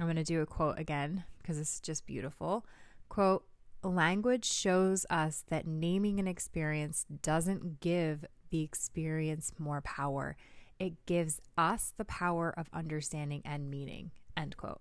I'm 0.00 0.06
going 0.06 0.16
to 0.16 0.24
do 0.24 0.42
a 0.42 0.46
quote 0.46 0.80
again 0.80 1.22
because 1.38 1.60
it's 1.60 1.78
just 1.78 2.04
beautiful. 2.04 2.66
Quote, 3.12 3.44
language 3.82 4.46
shows 4.46 5.04
us 5.10 5.44
that 5.50 5.66
naming 5.66 6.18
an 6.18 6.26
experience 6.26 7.04
doesn't 7.20 7.78
give 7.78 8.24
the 8.48 8.62
experience 8.62 9.52
more 9.58 9.82
power. 9.82 10.34
It 10.78 10.94
gives 11.04 11.38
us 11.58 11.92
the 11.98 12.06
power 12.06 12.54
of 12.56 12.70
understanding 12.72 13.42
and 13.44 13.70
meaning. 13.70 14.12
End 14.34 14.56
quote. 14.56 14.80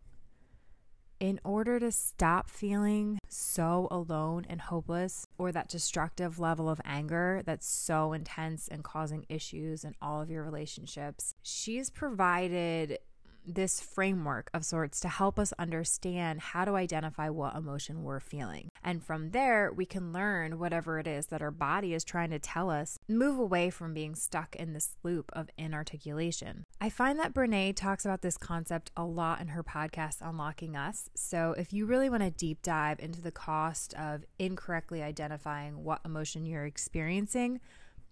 In 1.19 1.41
order 1.43 1.77
to 1.81 1.91
stop 1.91 2.50
feeling 2.50 3.19
so 3.27 3.89
alone 3.91 4.45
and 4.47 4.61
hopeless, 4.61 5.27
or 5.38 5.51
that 5.51 5.67
destructive 5.67 6.39
level 6.39 6.69
of 6.69 6.79
anger 6.85 7.41
that's 7.45 7.67
so 7.67 8.13
intense 8.13 8.69
and 8.69 8.81
causing 8.81 9.25
issues 9.27 9.83
in 9.83 9.93
all 10.01 10.21
of 10.21 10.29
your 10.29 10.45
relationships, 10.45 11.33
she's 11.43 11.89
provided 11.89 12.97
this 13.45 13.81
framework 13.81 14.50
of 14.53 14.65
sorts 14.65 15.00
to 15.01 15.10
help 15.10 15.39
us 15.39 15.53
understand 15.57 16.39
how 16.39 16.65
to 16.65 16.75
identify 16.75 17.29
what 17.29 17.55
emotion 17.55 18.03
we're 18.03 18.19
feeling. 18.19 18.69
And 18.83 19.03
from 19.03 19.31
there, 19.31 19.71
we 19.71 19.86
can 19.86 20.13
learn 20.13 20.60
whatever 20.60 21.00
it 21.00 21.07
is 21.07 21.27
that 21.27 21.41
our 21.41 21.51
body 21.51 21.93
is 21.93 22.03
trying 22.03 22.29
to 22.31 22.39
tell 22.39 22.69
us, 22.69 22.98
move 23.07 23.39
away 23.39 23.69
from 23.69 23.93
being 23.93 24.15
stuck 24.15 24.55
in 24.55 24.74
this 24.74 24.95
loop 25.03 25.31
of 25.33 25.50
inarticulation. 25.57 26.65
I 26.79 26.89
find 26.89 27.19
that 27.19 27.33
Brene 27.33 27.75
talks 27.75 28.05
about 28.05 28.21
this 28.21 28.38
concept 28.38 28.91
a 28.95 29.03
lot 29.03 29.41
in 29.41 29.50
her 29.50 29.63
podcast, 29.63 30.17
Unlocking 30.21 30.75
Us. 30.75 31.10
So 31.15 31.55
if 31.57 31.74
you 31.74 31.86
really 31.86 32.10
want 32.10 32.24
to 32.24 32.31
deep 32.31 32.62
dive 32.62 33.00
into 33.00 33.21
the 33.21 33.31
cost 33.31 33.93
of 33.95 34.24
incorrectly 34.39 35.01
identifying 35.01 35.83
what 35.83 36.01
emotion 36.05 36.45
you're 36.45 36.65
experiencing, 36.65 37.60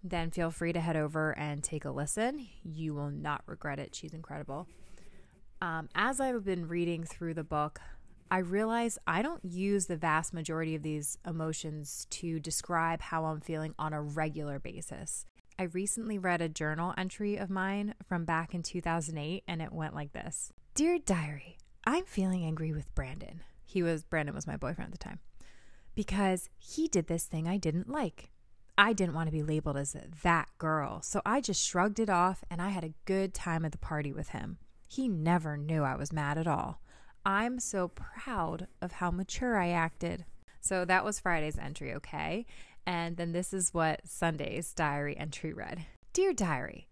then 0.02 0.30
feel 0.30 0.50
free 0.50 0.72
to 0.72 0.80
head 0.80 0.96
over 0.96 1.36
and 1.38 1.62
take 1.62 1.84
a 1.84 1.90
listen. 1.90 2.48
You 2.62 2.94
will 2.94 3.10
not 3.10 3.42
regret 3.46 3.78
it. 3.78 3.94
She's 3.94 4.14
incredible 4.14 4.66
um, 5.60 5.88
as 5.94 6.20
I've 6.20 6.44
been 6.44 6.68
reading 6.68 7.04
through 7.04 7.34
the 7.34 7.44
book, 7.44 7.80
I 8.30 8.38
realize 8.38 8.98
I 9.06 9.22
don't 9.22 9.44
use 9.44 9.86
the 9.86 9.96
vast 9.96 10.32
majority 10.32 10.74
of 10.74 10.82
these 10.82 11.18
emotions 11.26 12.06
to 12.10 12.38
describe 12.38 13.00
how 13.00 13.24
I'm 13.24 13.40
feeling 13.40 13.74
on 13.78 13.92
a 13.92 14.00
regular 14.00 14.58
basis. 14.58 15.26
I 15.58 15.64
recently 15.64 16.16
read 16.16 16.40
a 16.40 16.48
journal 16.48 16.94
entry 16.96 17.36
of 17.36 17.50
mine 17.50 17.94
from 18.08 18.24
back 18.24 18.54
in 18.54 18.62
2008, 18.62 19.42
and 19.46 19.60
it 19.60 19.72
went 19.72 19.94
like 19.94 20.12
this 20.12 20.52
Dear 20.74 20.98
Diary, 20.98 21.58
I'm 21.84 22.04
feeling 22.04 22.44
angry 22.44 22.72
with 22.72 22.94
Brandon. 22.94 23.42
He 23.64 23.82
was, 23.82 24.04
Brandon 24.04 24.34
was 24.34 24.46
my 24.46 24.56
boyfriend 24.56 24.92
at 24.92 24.98
the 24.98 25.04
time, 25.04 25.18
because 25.94 26.48
he 26.56 26.88
did 26.88 27.08
this 27.08 27.24
thing 27.24 27.48
I 27.48 27.58
didn't 27.58 27.90
like. 27.90 28.30
I 28.78 28.94
didn't 28.94 29.14
want 29.14 29.26
to 29.26 29.32
be 29.32 29.42
labeled 29.42 29.76
as 29.76 29.94
that 30.22 30.48
girl, 30.56 31.02
so 31.02 31.20
I 31.26 31.42
just 31.42 31.62
shrugged 31.62 32.00
it 32.00 32.08
off 32.08 32.42
and 32.50 32.62
I 32.62 32.70
had 32.70 32.84
a 32.84 32.94
good 33.04 33.34
time 33.34 33.64
at 33.64 33.72
the 33.72 33.78
party 33.78 34.12
with 34.12 34.30
him. 34.30 34.56
He 34.90 35.06
never 35.06 35.56
knew 35.56 35.84
I 35.84 35.94
was 35.94 36.12
mad 36.12 36.36
at 36.36 36.48
all. 36.48 36.80
I'm 37.24 37.60
so 37.60 37.86
proud 37.86 38.66
of 38.82 38.90
how 38.90 39.12
mature 39.12 39.56
I 39.56 39.68
acted. 39.68 40.24
So 40.60 40.84
that 40.84 41.04
was 41.04 41.20
Friday's 41.20 41.56
entry, 41.56 41.94
okay? 41.94 42.44
And 42.84 43.16
then 43.16 43.30
this 43.30 43.54
is 43.54 43.72
what 43.72 44.00
Sunday's 44.04 44.74
diary 44.74 45.16
entry 45.16 45.52
read 45.52 45.86
Dear 46.12 46.32
Diary, 46.32 46.88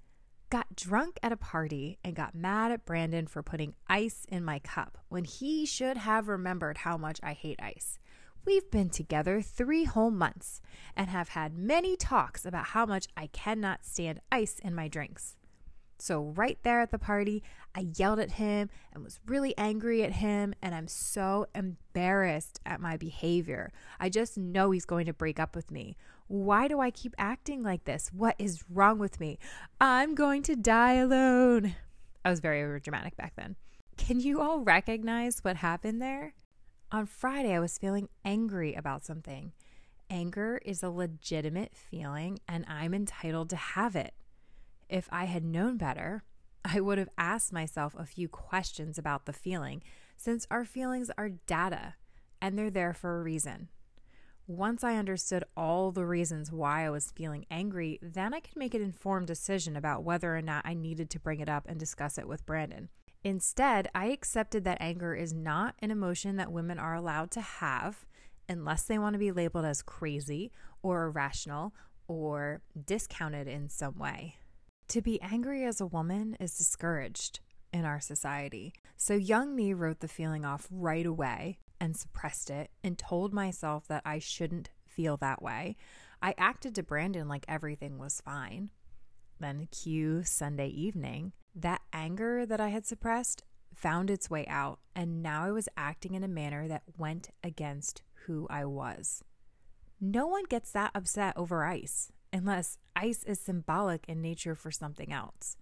got 0.48 0.76
drunk 0.76 1.18
at 1.24 1.32
a 1.32 1.36
party 1.36 1.98
and 2.04 2.14
got 2.14 2.36
mad 2.36 2.70
at 2.70 2.84
Brandon 2.84 3.26
for 3.26 3.42
putting 3.42 3.74
ice 3.88 4.24
in 4.28 4.44
my 4.44 4.60
cup 4.60 4.98
when 5.08 5.24
he 5.24 5.66
should 5.66 5.96
have 5.96 6.28
remembered 6.28 6.78
how 6.78 6.96
much 6.96 7.18
I 7.20 7.32
hate 7.32 7.58
ice. 7.60 7.98
We've 8.44 8.70
been 8.70 8.90
together 8.90 9.42
three 9.42 9.82
whole 9.84 10.12
months 10.12 10.60
and 10.94 11.10
have 11.10 11.30
had 11.30 11.58
many 11.58 11.96
talks 11.96 12.46
about 12.46 12.66
how 12.66 12.86
much 12.86 13.08
I 13.16 13.26
cannot 13.26 13.84
stand 13.84 14.20
ice 14.30 14.60
in 14.60 14.72
my 14.72 14.86
drinks. 14.86 15.34
So, 15.98 16.20
right 16.20 16.58
there 16.62 16.80
at 16.80 16.90
the 16.90 16.98
party, 16.98 17.42
I 17.74 17.88
yelled 17.96 18.20
at 18.20 18.32
him 18.32 18.70
and 18.92 19.02
was 19.02 19.18
really 19.26 19.56
angry 19.58 20.02
at 20.04 20.12
him. 20.12 20.54
And 20.62 20.74
I'm 20.74 20.88
so 20.88 21.46
embarrassed 21.54 22.60
at 22.64 22.80
my 22.80 22.96
behavior. 22.96 23.72
I 23.98 24.08
just 24.08 24.38
know 24.38 24.70
he's 24.70 24.84
going 24.84 25.06
to 25.06 25.12
break 25.12 25.40
up 25.40 25.56
with 25.56 25.70
me. 25.70 25.96
Why 26.28 26.68
do 26.68 26.78
I 26.80 26.90
keep 26.90 27.14
acting 27.18 27.62
like 27.62 27.84
this? 27.84 28.10
What 28.12 28.36
is 28.38 28.62
wrong 28.70 28.98
with 28.98 29.18
me? 29.18 29.38
I'm 29.80 30.14
going 30.14 30.42
to 30.44 30.56
die 30.56 30.94
alone. 30.94 31.74
I 32.24 32.30
was 32.30 32.40
very 32.40 32.80
dramatic 32.80 33.16
back 33.16 33.34
then. 33.36 33.56
Can 33.96 34.20
you 34.20 34.40
all 34.40 34.60
recognize 34.60 35.40
what 35.40 35.56
happened 35.56 36.00
there? 36.00 36.34
On 36.92 37.04
Friday, 37.06 37.52
I 37.52 37.60
was 37.60 37.76
feeling 37.76 38.08
angry 38.24 38.74
about 38.74 39.04
something. 39.04 39.52
Anger 40.08 40.60
is 40.64 40.82
a 40.82 40.90
legitimate 40.90 41.74
feeling 41.74 42.38
and 42.48 42.64
I'm 42.66 42.94
entitled 42.94 43.50
to 43.50 43.56
have 43.56 43.96
it. 43.96 44.14
If 44.88 45.08
I 45.12 45.24
had 45.24 45.44
known 45.44 45.76
better, 45.76 46.22
I 46.64 46.80
would 46.80 46.98
have 46.98 47.10
asked 47.18 47.52
myself 47.52 47.94
a 47.96 48.06
few 48.06 48.28
questions 48.28 48.98
about 48.98 49.26
the 49.26 49.32
feeling 49.32 49.82
since 50.16 50.46
our 50.50 50.64
feelings 50.64 51.10
are 51.16 51.28
data 51.28 51.94
and 52.40 52.58
they're 52.58 52.70
there 52.70 52.94
for 52.94 53.18
a 53.18 53.22
reason. 53.22 53.68
Once 54.46 54.82
I 54.82 54.96
understood 54.96 55.44
all 55.58 55.92
the 55.92 56.06
reasons 56.06 56.50
why 56.50 56.86
I 56.86 56.90
was 56.90 57.10
feeling 57.10 57.44
angry, 57.50 57.98
then 58.00 58.32
I 58.32 58.40
could 58.40 58.56
make 58.56 58.72
an 58.72 58.80
informed 58.80 59.26
decision 59.26 59.76
about 59.76 60.04
whether 60.04 60.34
or 60.34 60.40
not 60.40 60.64
I 60.64 60.72
needed 60.72 61.10
to 61.10 61.20
bring 61.20 61.40
it 61.40 61.50
up 61.50 61.66
and 61.68 61.78
discuss 61.78 62.16
it 62.16 62.26
with 62.26 62.46
Brandon. 62.46 62.88
Instead, 63.22 63.90
I 63.94 64.06
accepted 64.06 64.64
that 64.64 64.78
anger 64.80 65.14
is 65.14 65.34
not 65.34 65.74
an 65.80 65.90
emotion 65.90 66.36
that 66.36 66.50
women 66.50 66.78
are 66.78 66.94
allowed 66.94 67.30
to 67.32 67.42
have 67.42 68.06
unless 68.48 68.84
they 68.84 68.98
want 68.98 69.12
to 69.12 69.18
be 69.18 69.32
labeled 69.32 69.66
as 69.66 69.82
crazy 69.82 70.50
or 70.82 71.04
irrational 71.04 71.74
or 72.06 72.62
discounted 72.86 73.48
in 73.48 73.68
some 73.68 73.98
way. 73.98 74.36
To 74.88 75.02
be 75.02 75.20
angry 75.20 75.66
as 75.66 75.82
a 75.82 75.86
woman 75.86 76.34
is 76.40 76.56
discouraged 76.56 77.40
in 77.74 77.84
our 77.84 78.00
society. 78.00 78.72
So, 78.96 79.14
young 79.14 79.54
me 79.54 79.74
wrote 79.74 80.00
the 80.00 80.08
feeling 80.08 80.46
off 80.46 80.66
right 80.70 81.04
away 81.04 81.58
and 81.78 81.94
suppressed 81.94 82.48
it 82.48 82.70
and 82.82 82.96
told 82.98 83.34
myself 83.34 83.86
that 83.88 84.00
I 84.06 84.18
shouldn't 84.18 84.70
feel 84.86 85.18
that 85.18 85.42
way. 85.42 85.76
I 86.22 86.34
acted 86.38 86.74
to 86.74 86.82
Brandon 86.82 87.28
like 87.28 87.44
everything 87.46 87.98
was 87.98 88.22
fine. 88.22 88.70
Then, 89.38 89.68
cue 89.70 90.22
Sunday 90.24 90.68
evening, 90.68 91.34
that 91.54 91.82
anger 91.92 92.46
that 92.46 92.60
I 92.60 92.68
had 92.68 92.86
suppressed 92.86 93.44
found 93.74 94.08
its 94.08 94.30
way 94.30 94.46
out, 94.46 94.80
and 94.96 95.22
now 95.22 95.44
I 95.44 95.52
was 95.52 95.68
acting 95.76 96.14
in 96.14 96.24
a 96.24 96.28
manner 96.28 96.66
that 96.66 96.82
went 96.96 97.28
against 97.44 98.00
who 98.24 98.46
I 98.48 98.64
was. 98.64 99.22
No 100.00 100.26
one 100.26 100.44
gets 100.44 100.72
that 100.72 100.92
upset 100.94 101.36
over 101.36 101.64
ice 101.64 102.10
unless 102.32 102.78
ice 102.94 103.22
is 103.24 103.40
symbolic 103.40 104.08
in 104.08 104.20
nature 104.20 104.54
for 104.54 104.70
something 104.70 105.12
else. 105.12 105.56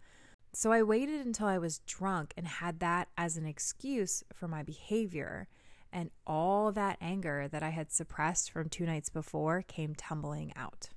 So 0.52 0.72
I 0.72 0.82
waited 0.82 1.24
until 1.26 1.46
I 1.46 1.58
was 1.58 1.80
drunk 1.80 2.32
and 2.36 2.46
had 2.46 2.80
that 2.80 3.08
as 3.18 3.36
an 3.36 3.46
excuse 3.46 4.24
for 4.32 4.48
my 4.48 4.62
behavior. 4.62 5.48
And 5.92 6.10
all 6.26 6.72
that 6.72 6.98
anger 7.00 7.48
that 7.48 7.62
I 7.62 7.70
had 7.70 7.92
suppressed 7.92 8.50
from 8.50 8.68
two 8.68 8.86
nights 8.86 9.08
before 9.08 9.62
came 9.62 9.94
tumbling 9.94 10.52
out. 10.56 10.88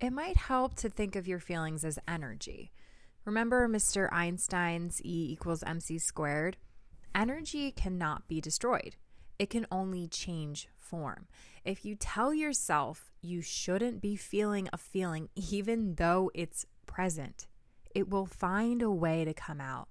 It 0.00 0.12
might 0.12 0.36
help 0.36 0.74
to 0.76 0.88
think 0.88 1.16
of 1.16 1.26
your 1.26 1.40
feelings 1.40 1.84
as 1.84 1.98
energy. 2.06 2.72
Remember 3.24 3.66
Mr. 3.68 4.12
Einstein's 4.12 5.00
E 5.02 5.32
equals 5.32 5.62
mc 5.66 5.98
squared? 5.98 6.58
Energy 7.14 7.70
cannot 7.70 8.28
be 8.28 8.40
destroyed, 8.40 8.96
it 9.38 9.50
can 9.50 9.66
only 9.70 10.08
change 10.08 10.68
form. 10.78 11.26
If 11.64 11.84
you 11.84 11.94
tell 11.94 12.32
yourself 12.34 13.10
you 13.20 13.40
shouldn't 13.40 14.00
be 14.00 14.16
feeling 14.16 14.68
a 14.72 14.78
feeling, 14.78 15.28
even 15.34 15.94
though 15.94 16.30
it's 16.34 16.66
present, 16.86 17.46
it 17.94 18.08
will 18.08 18.26
find 18.26 18.82
a 18.82 18.90
way 18.90 19.24
to 19.24 19.32
come 19.32 19.60
out, 19.60 19.88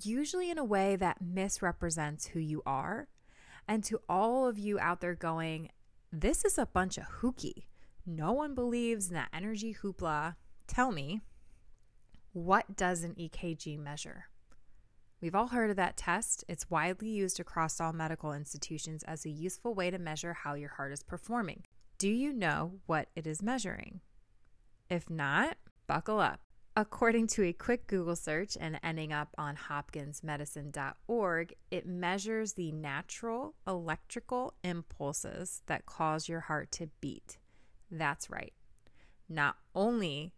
usually 0.00 0.50
in 0.50 0.58
a 0.58 0.64
way 0.64 0.96
that 0.96 1.20
misrepresents 1.20 2.26
who 2.28 2.40
you 2.40 2.62
are. 2.66 3.08
And 3.66 3.84
to 3.84 4.00
all 4.08 4.46
of 4.46 4.58
you 4.58 4.78
out 4.78 5.00
there 5.00 5.14
going, 5.14 5.70
this 6.12 6.44
is 6.44 6.58
a 6.58 6.66
bunch 6.66 6.98
of 6.98 7.04
hooky. 7.04 7.68
No 8.04 8.32
one 8.32 8.54
believes 8.54 9.08
in 9.08 9.14
that 9.14 9.28
energy 9.32 9.76
hoopla. 9.80 10.34
Tell 10.66 10.90
me, 10.90 11.20
what 12.32 12.76
does 12.76 13.04
an 13.04 13.14
EKG 13.14 13.78
measure? 13.78 14.26
We've 15.20 15.34
all 15.34 15.48
heard 15.48 15.68
of 15.70 15.76
that 15.76 15.98
test. 15.98 16.44
It's 16.48 16.70
widely 16.70 17.10
used 17.10 17.40
across 17.40 17.80
all 17.80 17.92
medical 17.92 18.32
institutions 18.32 19.02
as 19.02 19.26
a 19.26 19.30
useful 19.30 19.74
way 19.74 19.90
to 19.90 19.98
measure 19.98 20.32
how 20.32 20.54
your 20.54 20.70
heart 20.70 20.92
is 20.92 21.02
performing. 21.02 21.64
Do 21.98 22.08
you 22.08 22.32
know 22.32 22.80
what 22.86 23.08
it 23.14 23.26
is 23.26 23.42
measuring? 23.42 24.00
If 24.88 25.10
not, 25.10 25.58
buckle 25.86 26.20
up. 26.20 26.40
According 26.74 27.26
to 27.28 27.42
a 27.42 27.52
quick 27.52 27.86
Google 27.86 28.16
search 28.16 28.56
and 28.58 28.80
ending 28.82 29.12
up 29.12 29.34
on 29.36 29.56
hopkinsmedicine.org, 29.56 31.54
it 31.70 31.86
measures 31.86 32.54
the 32.54 32.72
natural 32.72 33.54
electrical 33.66 34.54
impulses 34.64 35.60
that 35.66 35.84
cause 35.84 36.28
your 36.28 36.40
heart 36.40 36.72
to 36.72 36.88
beat. 37.02 37.36
That's 37.90 38.30
right. 38.30 38.54
Not 39.28 39.56
only 39.74 40.32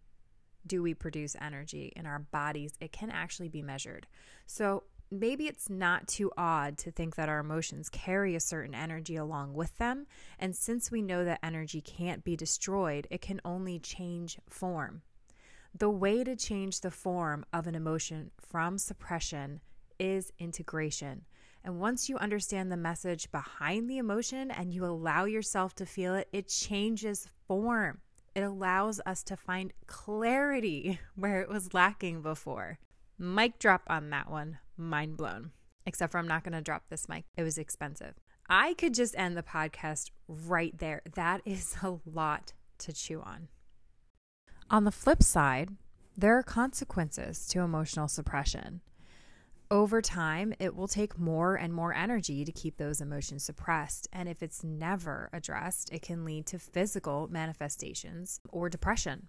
do 0.67 0.83
we 0.83 0.95
produce 0.95 1.37
energy 1.41 1.93
in 1.97 2.07
our 2.07 2.19
bodies, 2.19 2.73
it 2.81 2.93
can 2.93 3.11
actually 3.11 3.49
be 3.49 3.63
measured. 3.63 4.07
So 4.47 4.85
maybe 5.11 5.47
it's 5.47 5.69
not 5.69 6.09
too 6.09 6.31
odd 6.37 6.79
to 6.79 6.91
think 6.91 7.17
that 7.17 7.29
our 7.29 7.41
emotions 7.41 7.89
carry 7.89 8.35
a 8.35 8.41
certain 8.41 8.75
energy 8.75 9.17
along 9.17 9.55
with 9.55 9.77
them. 9.79 10.07
And 10.39 10.57
since 10.57 10.91
we 10.91 11.03
know 11.03 11.25
that 11.25 11.41
energy 11.43 11.81
can't 11.81 12.25
be 12.25 12.37
destroyed, 12.37 13.07
it 13.11 13.21
can 13.21 13.41
only 13.45 13.79
change 13.79 14.39
form. 14.49 15.03
The 15.75 15.91
way 15.91 16.25
to 16.25 16.37
change 16.37 16.81
the 16.81 16.91
form 16.91 17.45
of 17.53 17.67
an 17.67 17.75
emotion 17.75 18.31
from 18.39 18.79
suppression 18.79 19.61
is 19.99 20.33
integration. 20.39 21.25
And 21.65 21.79
once 21.79 22.09
you 22.09 22.17
understand 22.19 22.73
the 22.73 22.77
message 22.77 23.31
behind 23.31 23.89
the 23.89 23.99
emotion 23.99 24.51
and 24.51 24.75
you 24.75 24.85
allow 24.85 25.25
yourself 25.25 25.75
to 25.77 25.87
feel 25.87 26.15
it, 26.15 26.29
it 26.33 26.49
changes 26.49 27.29
form. 27.47 28.01
It 28.35 28.43
allows 28.43 29.01
us 29.05 29.23
to 29.25 29.37
find 29.37 29.73
clarity 29.87 30.99
where 31.15 31.43
it 31.43 31.49
was 31.49 31.75
lacking 31.75 32.23
before. 32.23 32.79
Mic 33.19 33.59
drop 33.59 33.83
on 33.89 34.11
that 34.11 34.31
one. 34.31 34.59
Mind 34.77 35.17
blown. 35.17 35.53
Except 35.85 36.13
for 36.13 36.19
I'm 36.19 36.29
not 36.29 36.45
going 36.45 36.55
to 36.55 36.63
drop 36.63 36.85
this 36.89 37.09
mic. 37.09 37.25
It 37.37 37.43
was 37.43 37.59
expensive. 37.59 38.15
I 38.49 38.75
could 38.75 38.95
just 38.95 39.17
end 39.17 39.37
the 39.37 39.43
podcast 39.43 40.11
right 40.29 40.77
there. 40.79 41.03
That 41.15 41.43
is 41.45 41.77
a 41.83 41.99
lot 42.07 42.53
to 42.79 42.93
chew 42.93 43.21
on. 43.21 43.49
On 44.71 44.85
the 44.85 44.93
flip 44.93 45.23
side, 45.23 45.71
there 46.17 46.37
are 46.37 46.43
consequences 46.43 47.47
to 47.49 47.61
emotional 47.61 48.09
suppression 48.09 48.81
over 49.73 50.03
time, 50.03 50.53
it 50.59 50.77
will 50.77 50.87
take 50.87 51.19
more 51.19 51.55
and 51.55 51.73
more 51.73 51.95
energy 51.95 52.45
to 52.45 52.53
keep 52.53 52.77
those 52.77 53.01
emotions 53.01 53.43
suppressed. 53.43 54.07
And 54.13 54.29
if 54.29 54.43
it's 54.43 54.63
never 54.63 55.31
addressed, 55.33 55.91
it 55.91 56.03
can 56.03 56.27
lead 56.27 56.45
to 56.49 56.59
physical 56.59 57.27
manifestations 57.31 58.39
or 58.51 58.69
depression. 58.69 59.29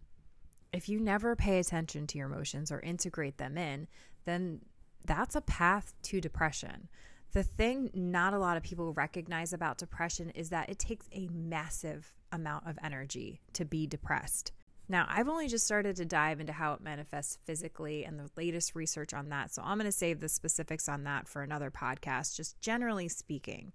If 0.74 0.90
you 0.90 1.00
never 1.00 1.38
pay 1.38 1.60
attention 1.60 2.08
to 2.08 2.18
your 2.18 2.28
emotions 2.28 2.74
or 2.74 2.82
integrate 2.82 3.38
them 3.38 3.58
in, 3.58 3.88
then 4.26 4.60
that's 5.06 5.38
a 5.38 5.42
path 5.42 5.94
to 6.04 6.20
depression. 6.20 6.90
The 7.32 7.44
thing 7.44 7.90
not 7.94 8.34
a 8.34 8.38
lot 8.38 8.58
of 8.58 8.64
people 8.64 8.92
recognize 8.92 9.54
about 9.54 9.78
depression 9.78 10.30
is 10.32 10.50
that 10.50 10.70
it 10.70 10.78
takes 10.78 11.08
a 11.14 11.30
massive 11.30 12.14
amount 12.34 12.68
of 12.68 12.78
energy 12.84 13.40
to 13.54 13.64
be 13.64 13.88
depressed. 13.88 14.52
Now, 14.94 15.08
I've 15.10 15.28
only 15.28 15.48
just 15.48 15.66
started 15.66 15.96
to 15.96 16.06
dive 16.06 16.40
into 16.40 16.54
how 16.54 16.74
it 16.74 16.82
manifests 16.82 17.40
physically 17.46 18.06
and 18.06 18.20
the 18.20 18.30
latest 18.38 18.76
research 18.76 19.12
on 19.12 19.30
that. 19.30 19.52
So 19.52 19.64
I'm 19.66 19.80
going 19.80 19.88
to 19.90 19.92
save 19.92 20.20
the 20.20 20.30
specifics 20.30 20.88
on 20.88 21.04
that 21.06 21.28
for 21.28 21.42
another 21.42 21.72
podcast. 21.72 22.36
Just 22.36 22.62
generally 22.62 23.08
speaking, 23.08 23.74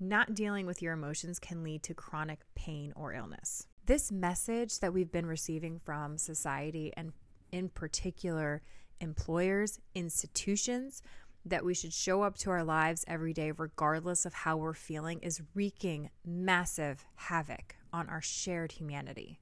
not 0.00 0.34
dealing 0.34 0.66
with 0.66 0.82
your 0.82 0.92
emotions 0.92 1.38
can 1.38 1.62
lead 1.62 1.84
to 1.84 1.94
chronic 1.94 2.40
pain 2.56 2.92
or 2.96 3.12
illness. 3.12 3.68
This 3.84 4.10
message 4.10 4.80
that 4.80 4.92
we've 4.92 5.12
been 5.12 5.26
receiving 5.26 5.78
from 5.78 6.18
society 6.18 6.92
and, 6.96 7.12
in 7.52 7.68
particular, 7.68 8.60
employers, 9.00 9.78
institutions, 9.94 11.00
that 11.44 11.64
we 11.64 11.74
should 11.74 11.92
show 11.92 12.22
up 12.22 12.36
to 12.38 12.50
our 12.50 12.64
lives 12.64 13.04
every 13.06 13.32
day, 13.32 13.52
regardless 13.52 14.26
of 14.26 14.34
how 14.34 14.56
we're 14.56 14.74
feeling, 14.74 15.20
is 15.20 15.42
wreaking 15.54 16.10
massive 16.24 17.04
havoc 17.14 17.76
on 17.92 18.08
our 18.08 18.20
shared 18.20 18.72
humanity. 18.72 19.38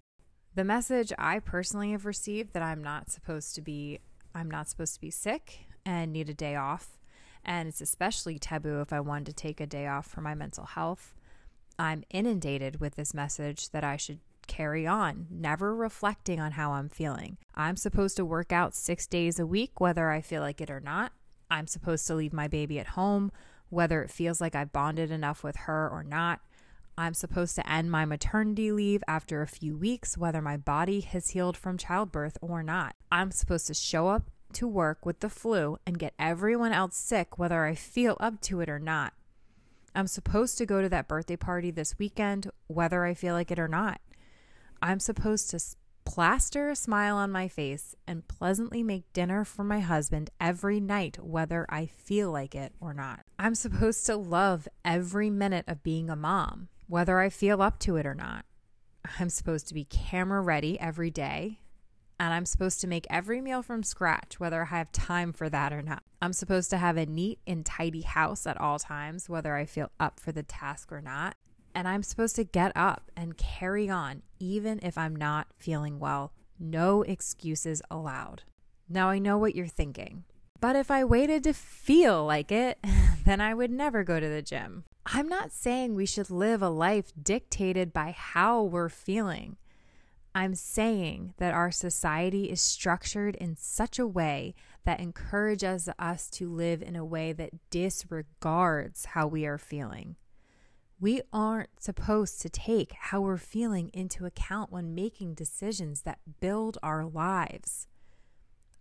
The 0.55 0.65
message 0.65 1.13
I 1.19 1.41
personally 1.41 1.91
have 1.91 2.07
received 2.07 2.53
that 2.53 2.63
I'm 2.63 2.83
not 2.83 3.11
supposed 3.11 3.57
to 3.57 3.61
be 3.61 3.99
I'm 4.37 4.51
not 4.51 4.69
supposed 4.69 4.95
to 4.95 5.01
be 5.01 5.11
sick 5.11 5.67
and 5.85 6.13
need 6.13 6.29
a 6.29 6.35
day 6.35 6.57
off. 6.57 6.99
And 7.45 7.69
it's 7.69 7.81
especially 7.81 8.39
taboo 8.39 8.81
if 8.81 8.93
I 8.93 9.01
wanted 9.01 9.27
to 9.27 9.33
take 9.33 9.61
a 9.61 9.67
day 9.67 9.87
off 9.87 10.07
for 10.07 10.21
my 10.21 10.35
mental 10.35 10.65
health. 10.65 11.15
I'm 11.79 12.05
inundated 12.11 12.81
with 12.81 12.95
this 12.95 13.15
message 13.15 13.71
that 13.71 13.85
I 13.85 13.97
should 13.97 14.21
carry 14.47 14.87
on, 14.87 15.27
never 15.31 15.75
reflecting 15.75 16.41
on 16.41 16.53
how 16.53 16.73
I'm 16.73 16.89
feeling. 16.89 17.37
I'm 17.55 17.77
supposed 17.77 18.17
to 18.17 18.25
work 18.25 18.53
out 18.53 18.75
six 18.75 19.07
days 19.07 19.39
a 19.39 19.47
week, 19.47 19.81
whether 19.81 20.11
I 20.11 20.21
feel 20.21 20.41
like 20.41 20.61
it 20.61 20.71
or 20.71 20.81
not. 20.81 21.13
I'm 21.51 21.67
supposed 21.67 22.07
to 22.09 22.15
leave 22.15 22.33
my 22.33 22.49
baby 22.49 22.79
at 22.79 22.89
home, 22.89 23.31
whether 23.71 24.03
it 24.03 24.11
feels 24.11 24.41
like 24.41 24.55
I've 24.55 24.73
bonded 24.73 25.11
enough 25.11 25.43
with 25.43 25.57
her 25.57 25.89
or 25.89 26.03
not. 26.03 26.41
I'm 26.97 27.15
supposed 27.15 27.57
to 27.57 27.71
end 27.71 27.91
my 27.91 28.05
maternity 28.05 28.71
leave 28.71 29.03
after 29.09 29.43
a 29.43 29.49
few 29.49 29.77
weeks, 29.77 30.17
whether 30.17 30.41
my 30.41 30.57
body 30.57 31.01
has 31.01 31.31
healed 31.31 31.57
from 31.57 31.77
childbirth 31.77 32.39
or 32.41 32.63
not. 32.63 32.95
I'm 33.11 33.31
supposed 33.31 33.67
to 33.67 33.75
show 33.75 34.09
up 34.09 34.31
to 34.55 34.69
work 34.69 35.05
with 35.05 35.21
the 35.21 35.29
flu 35.29 35.79
and 35.87 35.99
get 35.99 36.15
everyone 36.19 36.73
else 36.73 36.97
sick, 36.97 37.39
whether 37.39 37.65
I 37.65 37.75
feel 37.75 38.17
up 38.21 38.41
to 38.43 38.61
it 38.61 38.69
or 38.69 38.79
not. 38.79 39.13
I'm 39.95 40.07
supposed 40.07 40.59
to 40.59 40.67
go 40.67 40.83
to 40.83 40.89
that 40.89 41.09
birthday 41.09 41.37
party 41.37 41.71
this 41.71 41.99
weekend, 41.99 42.51
whether 42.67 43.05
I 43.05 43.15
feel 43.15 43.35
like 43.35 43.51
it 43.51 43.59
or 43.59 43.69
not. 43.69 44.01
I'm 44.81 45.01
supposed 45.01 45.51
to 45.51 45.61
plaster 46.05 46.69
a 46.69 46.77
smile 46.77 47.17
on 47.17 47.33
my 47.33 47.49
face 47.49 47.95
and 48.07 48.29
pleasantly 48.29 48.83
make 48.83 49.13
dinner 49.13 49.45
for 49.45 49.65
my 49.65 49.81
husband 49.81 50.31
every 50.41 50.79
night, 50.81 51.19
whether 51.21 51.67
I 51.69 51.87
feel 51.87 52.31
like 52.31 52.55
it 52.55 52.73
or 52.81 52.93
not. 52.93 53.21
I'm 53.39 53.55
supposed 53.55 54.05
to 54.07 54.17
love 54.17 54.69
every 54.85 55.31
minute 55.31 55.65
of 55.67 55.83
being 55.83 56.11
a 56.11 56.17
mom, 56.17 56.69
whether 56.87 57.21
I 57.21 57.29
feel 57.29 57.63
up 57.63 57.79
to 57.81 57.97
it 57.97 58.07
or 58.07 58.15
not. 58.15 58.45
I'm 59.19 59.31
supposed 59.31 59.69
to 59.69 59.75
be 59.75 59.85
camera 59.85 60.41
ready 60.41 60.79
every 60.81 61.11
day. 61.11 61.61
And 62.19 62.33
I'm 62.33 62.47
supposed 62.47 62.81
to 62.81 62.87
make 62.87 63.07
every 63.11 63.41
meal 63.41 63.63
from 63.63 63.83
scratch, 63.83 64.39
whether 64.39 64.63
I 64.63 64.67
have 64.67 64.93
time 64.93 65.33
for 65.33 65.49
that 65.49 65.73
or 65.73 65.83
not. 65.83 66.03
I'm 66.23 66.33
supposed 66.33 66.71
to 66.71 66.79
have 66.79 66.97
a 66.97 67.07
neat 67.07 67.41
and 67.47 67.67
tidy 67.67 68.03
house 68.03 68.47
at 68.47 68.61
all 68.61 68.79
times, 68.79 69.29
whether 69.29 69.57
I 69.57 69.65
feel 69.65 69.91
up 69.99 70.21
for 70.21 70.31
the 70.31 70.45
task 70.45 70.93
or 70.93 71.01
not. 71.01 71.35
And 71.75 71.89
I'm 71.89 72.05
supposed 72.05 72.37
to 72.37 72.45
get 72.45 72.71
up 72.77 73.11
and 73.17 73.37
carry 73.37 73.91
on, 73.91 74.23
even 74.39 74.79
if 74.83 74.97
I'm 74.97 75.17
not 75.17 75.49
feeling 75.59 75.99
well. 75.99 76.33
No 76.59 77.03
excuses 77.03 77.83
allowed. 77.91 78.45
Now 78.89 79.09
I 79.09 79.19
know 79.19 79.37
what 79.37 79.57
you're 79.57 79.67
thinking. 79.67 80.25
But 80.61 80.77
if 80.77 80.91
I 80.91 81.05
waited 81.05 81.43
to 81.45 81.53
feel 81.53 82.25
like 82.25 82.53
it, 82.53 82.79
then 83.25 83.41
I 83.41 83.55
would 83.55 83.73
never 83.73 84.05
go 84.05 84.21
to 84.21 84.29
the 84.29 84.41
gym. 84.41 84.85
I'm 85.07 85.29
not 85.29 85.53
saying 85.53 85.95
we 85.95 86.07
should 86.07 86.31
live 86.31 86.63
a 86.63 86.69
life 86.69 87.13
dictated 87.21 87.93
by 87.93 88.15
how 88.17 88.63
we're 88.63 88.89
feeling. 88.89 89.57
I'm 90.35 90.55
saying 90.55 91.35
that 91.37 91.55
our 91.55 91.71
society 91.71 92.51
is 92.51 92.61
structured 92.61 93.37
in 93.37 93.57
such 93.57 93.99
a 93.99 94.07
way 94.07 94.55
that 94.85 95.01
encourages 95.01 95.89
us 95.99 96.29
to 96.31 96.49
live 96.49 96.83
in 96.83 96.97
a 96.97 97.05
way 97.05 97.33
that 97.33 97.71
disregards 97.71 99.05
how 99.07 99.27
we 99.27 99.47
are 99.47 99.59
feeling. 99.59 100.17
We 100.99 101.21
aren't 101.33 101.83
supposed 101.83 102.41
to 102.43 102.49
take 102.49 102.93
how 102.93 103.21
we're 103.21 103.37
feeling 103.37 103.91
into 103.93 104.25
account 104.25 104.73
when 104.73 104.95
making 104.95 105.35
decisions 105.35 106.03
that 106.03 106.41
build 106.41 106.79
our 106.83 107.05
lives. 107.05 107.87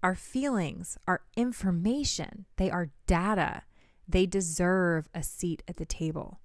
Our 0.01 0.15
feelings 0.15 0.97
are 1.07 1.21
information, 1.35 2.45
they 2.57 2.71
are 2.71 2.89
data. 3.07 3.63
They 4.07 4.25
deserve 4.25 5.07
a 5.13 5.23
seat 5.23 5.63
at 5.67 5.77
the 5.77 5.85
table. 5.85 6.39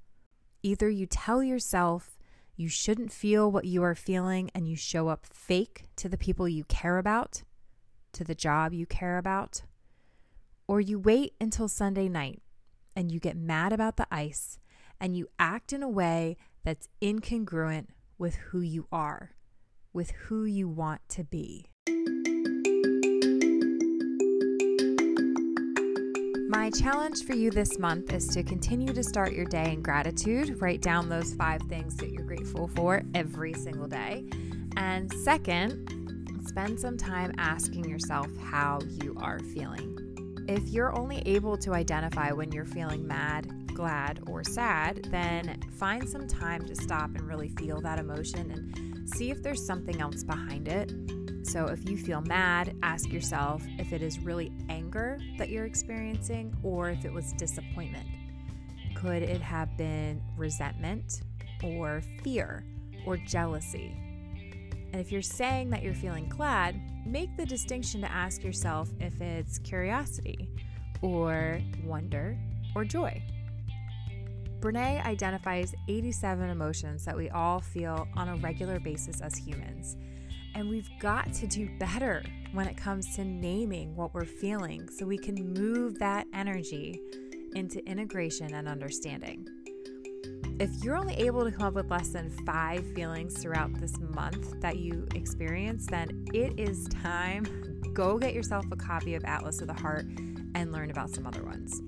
Either 0.62 0.88
you 0.88 1.06
tell 1.06 1.42
yourself 1.42 2.18
you 2.56 2.68
shouldn't 2.68 3.12
feel 3.12 3.50
what 3.50 3.64
you 3.64 3.82
are 3.84 3.94
feeling 3.94 4.50
and 4.54 4.68
you 4.68 4.74
show 4.74 5.08
up 5.08 5.26
fake 5.26 5.84
to 5.96 6.08
the 6.08 6.18
people 6.18 6.48
you 6.48 6.64
care 6.64 6.98
about, 6.98 7.42
to 8.12 8.24
the 8.24 8.34
job 8.34 8.72
you 8.72 8.84
care 8.84 9.16
about, 9.16 9.62
or 10.66 10.80
you 10.80 10.98
wait 10.98 11.34
until 11.40 11.68
Sunday 11.68 12.08
night 12.08 12.42
and 12.96 13.12
you 13.12 13.20
get 13.20 13.36
mad 13.36 13.72
about 13.72 13.96
the 13.96 14.08
ice 14.10 14.58
and 15.00 15.16
you 15.16 15.28
act 15.38 15.72
in 15.72 15.84
a 15.84 15.88
way 15.88 16.36
that's 16.64 16.88
incongruent 17.00 17.86
with 18.18 18.34
who 18.34 18.60
you 18.60 18.88
are, 18.90 19.36
with 19.92 20.10
who 20.10 20.44
you 20.44 20.68
want 20.68 21.00
to 21.08 21.22
be. 21.22 21.66
My 26.68 26.72
challenge 26.78 27.24
for 27.24 27.34
you 27.34 27.50
this 27.50 27.78
month 27.78 28.12
is 28.12 28.26
to 28.26 28.42
continue 28.42 28.92
to 28.92 29.02
start 29.02 29.32
your 29.32 29.46
day 29.46 29.72
in 29.72 29.80
gratitude. 29.80 30.60
Write 30.60 30.82
down 30.82 31.08
those 31.08 31.32
five 31.32 31.62
things 31.62 31.96
that 31.96 32.10
you're 32.10 32.26
grateful 32.26 32.68
for 32.68 33.00
every 33.14 33.54
single 33.54 33.86
day. 33.86 34.26
And 34.76 35.10
second, 35.10 36.44
spend 36.46 36.78
some 36.78 36.98
time 36.98 37.32
asking 37.38 37.88
yourself 37.88 38.28
how 38.36 38.80
you 39.02 39.16
are 39.18 39.38
feeling. 39.38 40.44
If 40.46 40.68
you're 40.68 40.94
only 40.94 41.22
able 41.24 41.56
to 41.56 41.72
identify 41.72 42.32
when 42.32 42.52
you're 42.52 42.66
feeling 42.66 43.06
mad, 43.06 43.72
glad, 43.72 44.20
or 44.26 44.44
sad, 44.44 45.06
then 45.10 45.62
find 45.78 46.06
some 46.06 46.28
time 46.28 46.66
to 46.66 46.74
stop 46.74 47.14
and 47.14 47.22
really 47.22 47.48
feel 47.48 47.80
that 47.80 47.98
emotion 47.98 48.50
and 48.50 49.08
see 49.08 49.30
if 49.30 49.42
there's 49.42 49.64
something 49.64 50.02
else 50.02 50.22
behind 50.22 50.68
it 50.68 50.92
so 51.42 51.66
if 51.66 51.88
you 51.88 51.96
feel 51.96 52.20
mad, 52.22 52.76
ask 52.82 53.10
yourself 53.10 53.62
if 53.78 53.92
it 53.92 54.02
is 54.02 54.18
really 54.18 54.52
anger 54.68 55.18
that 55.38 55.48
you're 55.48 55.64
experiencing 55.64 56.54
or 56.62 56.90
if 56.90 57.04
it 57.04 57.12
was 57.12 57.32
disappointment. 57.34 58.06
Could 58.94 59.22
it 59.22 59.40
have 59.40 59.76
been 59.76 60.22
resentment 60.36 61.22
or 61.62 62.02
fear 62.22 62.64
or 63.06 63.16
jealousy? 63.16 63.96
And 64.92 65.00
if 65.00 65.12
you're 65.12 65.22
saying 65.22 65.70
that 65.70 65.82
you're 65.82 65.94
feeling 65.94 66.28
glad, 66.28 66.80
make 67.06 67.36
the 67.36 67.46
distinction 67.46 68.00
to 68.00 68.10
ask 68.10 68.42
yourself 68.42 68.88
if 69.00 69.20
it's 69.20 69.58
curiosity 69.58 70.48
or 71.02 71.60
wonder 71.84 72.38
or 72.74 72.84
joy. 72.84 73.22
Brene 74.60 75.04
identifies 75.06 75.74
87 75.86 76.50
emotions 76.50 77.04
that 77.04 77.16
we 77.16 77.30
all 77.30 77.60
feel 77.60 78.08
on 78.16 78.28
a 78.28 78.36
regular 78.36 78.80
basis 78.80 79.20
as 79.20 79.36
humans. 79.36 79.96
And 80.58 80.68
we've 80.68 80.90
got 80.98 81.32
to 81.34 81.46
do 81.46 81.70
better 81.78 82.24
when 82.50 82.66
it 82.66 82.76
comes 82.76 83.14
to 83.14 83.24
naming 83.24 83.94
what 83.94 84.12
we're 84.12 84.24
feeling 84.24 84.88
so 84.88 85.06
we 85.06 85.16
can 85.16 85.54
move 85.54 86.00
that 86.00 86.26
energy 86.34 87.00
into 87.54 87.78
integration 87.88 88.52
and 88.52 88.66
understanding. 88.66 89.46
If 90.58 90.82
you're 90.82 90.96
only 90.96 91.14
able 91.14 91.44
to 91.44 91.52
come 91.52 91.66
up 91.68 91.74
with 91.74 91.88
less 91.88 92.08
than 92.08 92.32
five 92.44 92.84
feelings 92.92 93.40
throughout 93.40 93.72
this 93.80 94.00
month 94.00 94.60
that 94.60 94.78
you 94.78 95.06
experience, 95.14 95.86
then 95.86 96.26
it 96.34 96.58
is 96.58 96.88
time. 96.88 97.46
Go 97.94 98.18
get 98.18 98.34
yourself 98.34 98.66
a 98.72 98.76
copy 98.76 99.14
of 99.14 99.22
Atlas 99.24 99.60
of 99.60 99.68
the 99.68 99.74
Heart 99.74 100.06
and 100.56 100.72
learn 100.72 100.90
about 100.90 101.10
some 101.10 101.24
other 101.24 101.44
ones. 101.44 101.80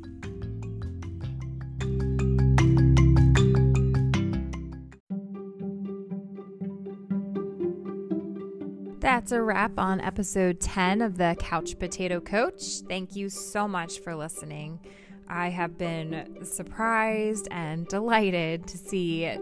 That's 9.11 9.33
a 9.33 9.43
wrap 9.43 9.77
on 9.77 10.01
episode 10.01 10.61
10 10.61 11.03
of 11.03 11.19
the 11.19 11.35
Couch 11.41 11.77
Potato 11.81 12.21
Coach. 12.21 12.83
Thank 12.89 13.17
you 13.17 13.29
so 13.29 13.67
much 13.67 13.99
for 13.99 14.15
listening. 14.15 14.79
I 15.29 15.49
have 15.49 15.77
been 15.77 16.45
surprised 16.45 17.49
and 17.51 17.89
delighted 17.89 18.69
to 18.69 18.79
see 18.79 19.37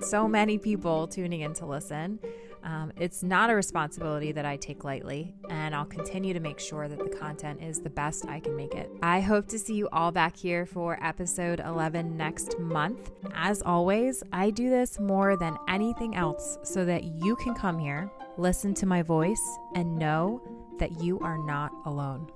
so 0.00 0.26
many 0.26 0.58
people 0.58 1.06
tuning 1.06 1.42
in 1.42 1.54
to 1.54 1.66
listen. 1.66 2.18
Um, 2.64 2.92
it's 2.96 3.22
not 3.22 3.48
a 3.48 3.54
responsibility 3.54 4.32
that 4.32 4.44
I 4.44 4.56
take 4.56 4.82
lightly, 4.82 5.36
and 5.48 5.72
I'll 5.72 5.84
continue 5.84 6.34
to 6.34 6.40
make 6.40 6.58
sure 6.58 6.88
that 6.88 6.98
the 6.98 7.16
content 7.16 7.62
is 7.62 7.80
the 7.80 7.90
best 7.90 8.26
I 8.26 8.40
can 8.40 8.56
make 8.56 8.74
it. 8.74 8.90
I 9.04 9.20
hope 9.20 9.46
to 9.48 9.58
see 9.58 9.74
you 9.74 9.88
all 9.92 10.10
back 10.10 10.36
here 10.36 10.66
for 10.66 10.98
episode 11.00 11.60
11 11.60 12.16
next 12.16 12.58
month. 12.58 13.12
As 13.36 13.62
always, 13.62 14.24
I 14.32 14.50
do 14.50 14.68
this 14.68 14.98
more 14.98 15.36
than 15.36 15.56
anything 15.68 16.16
else 16.16 16.58
so 16.64 16.84
that 16.86 17.04
you 17.04 17.36
can 17.36 17.54
come 17.54 17.78
here 17.78 18.10
listen 18.36 18.74
to 18.74 18.86
my 18.86 19.02
voice, 19.02 19.58
and 19.74 19.98
know 19.98 20.40
that 20.78 21.00
you 21.00 21.18
are 21.20 21.38
not 21.38 21.72
alone. 21.84 22.30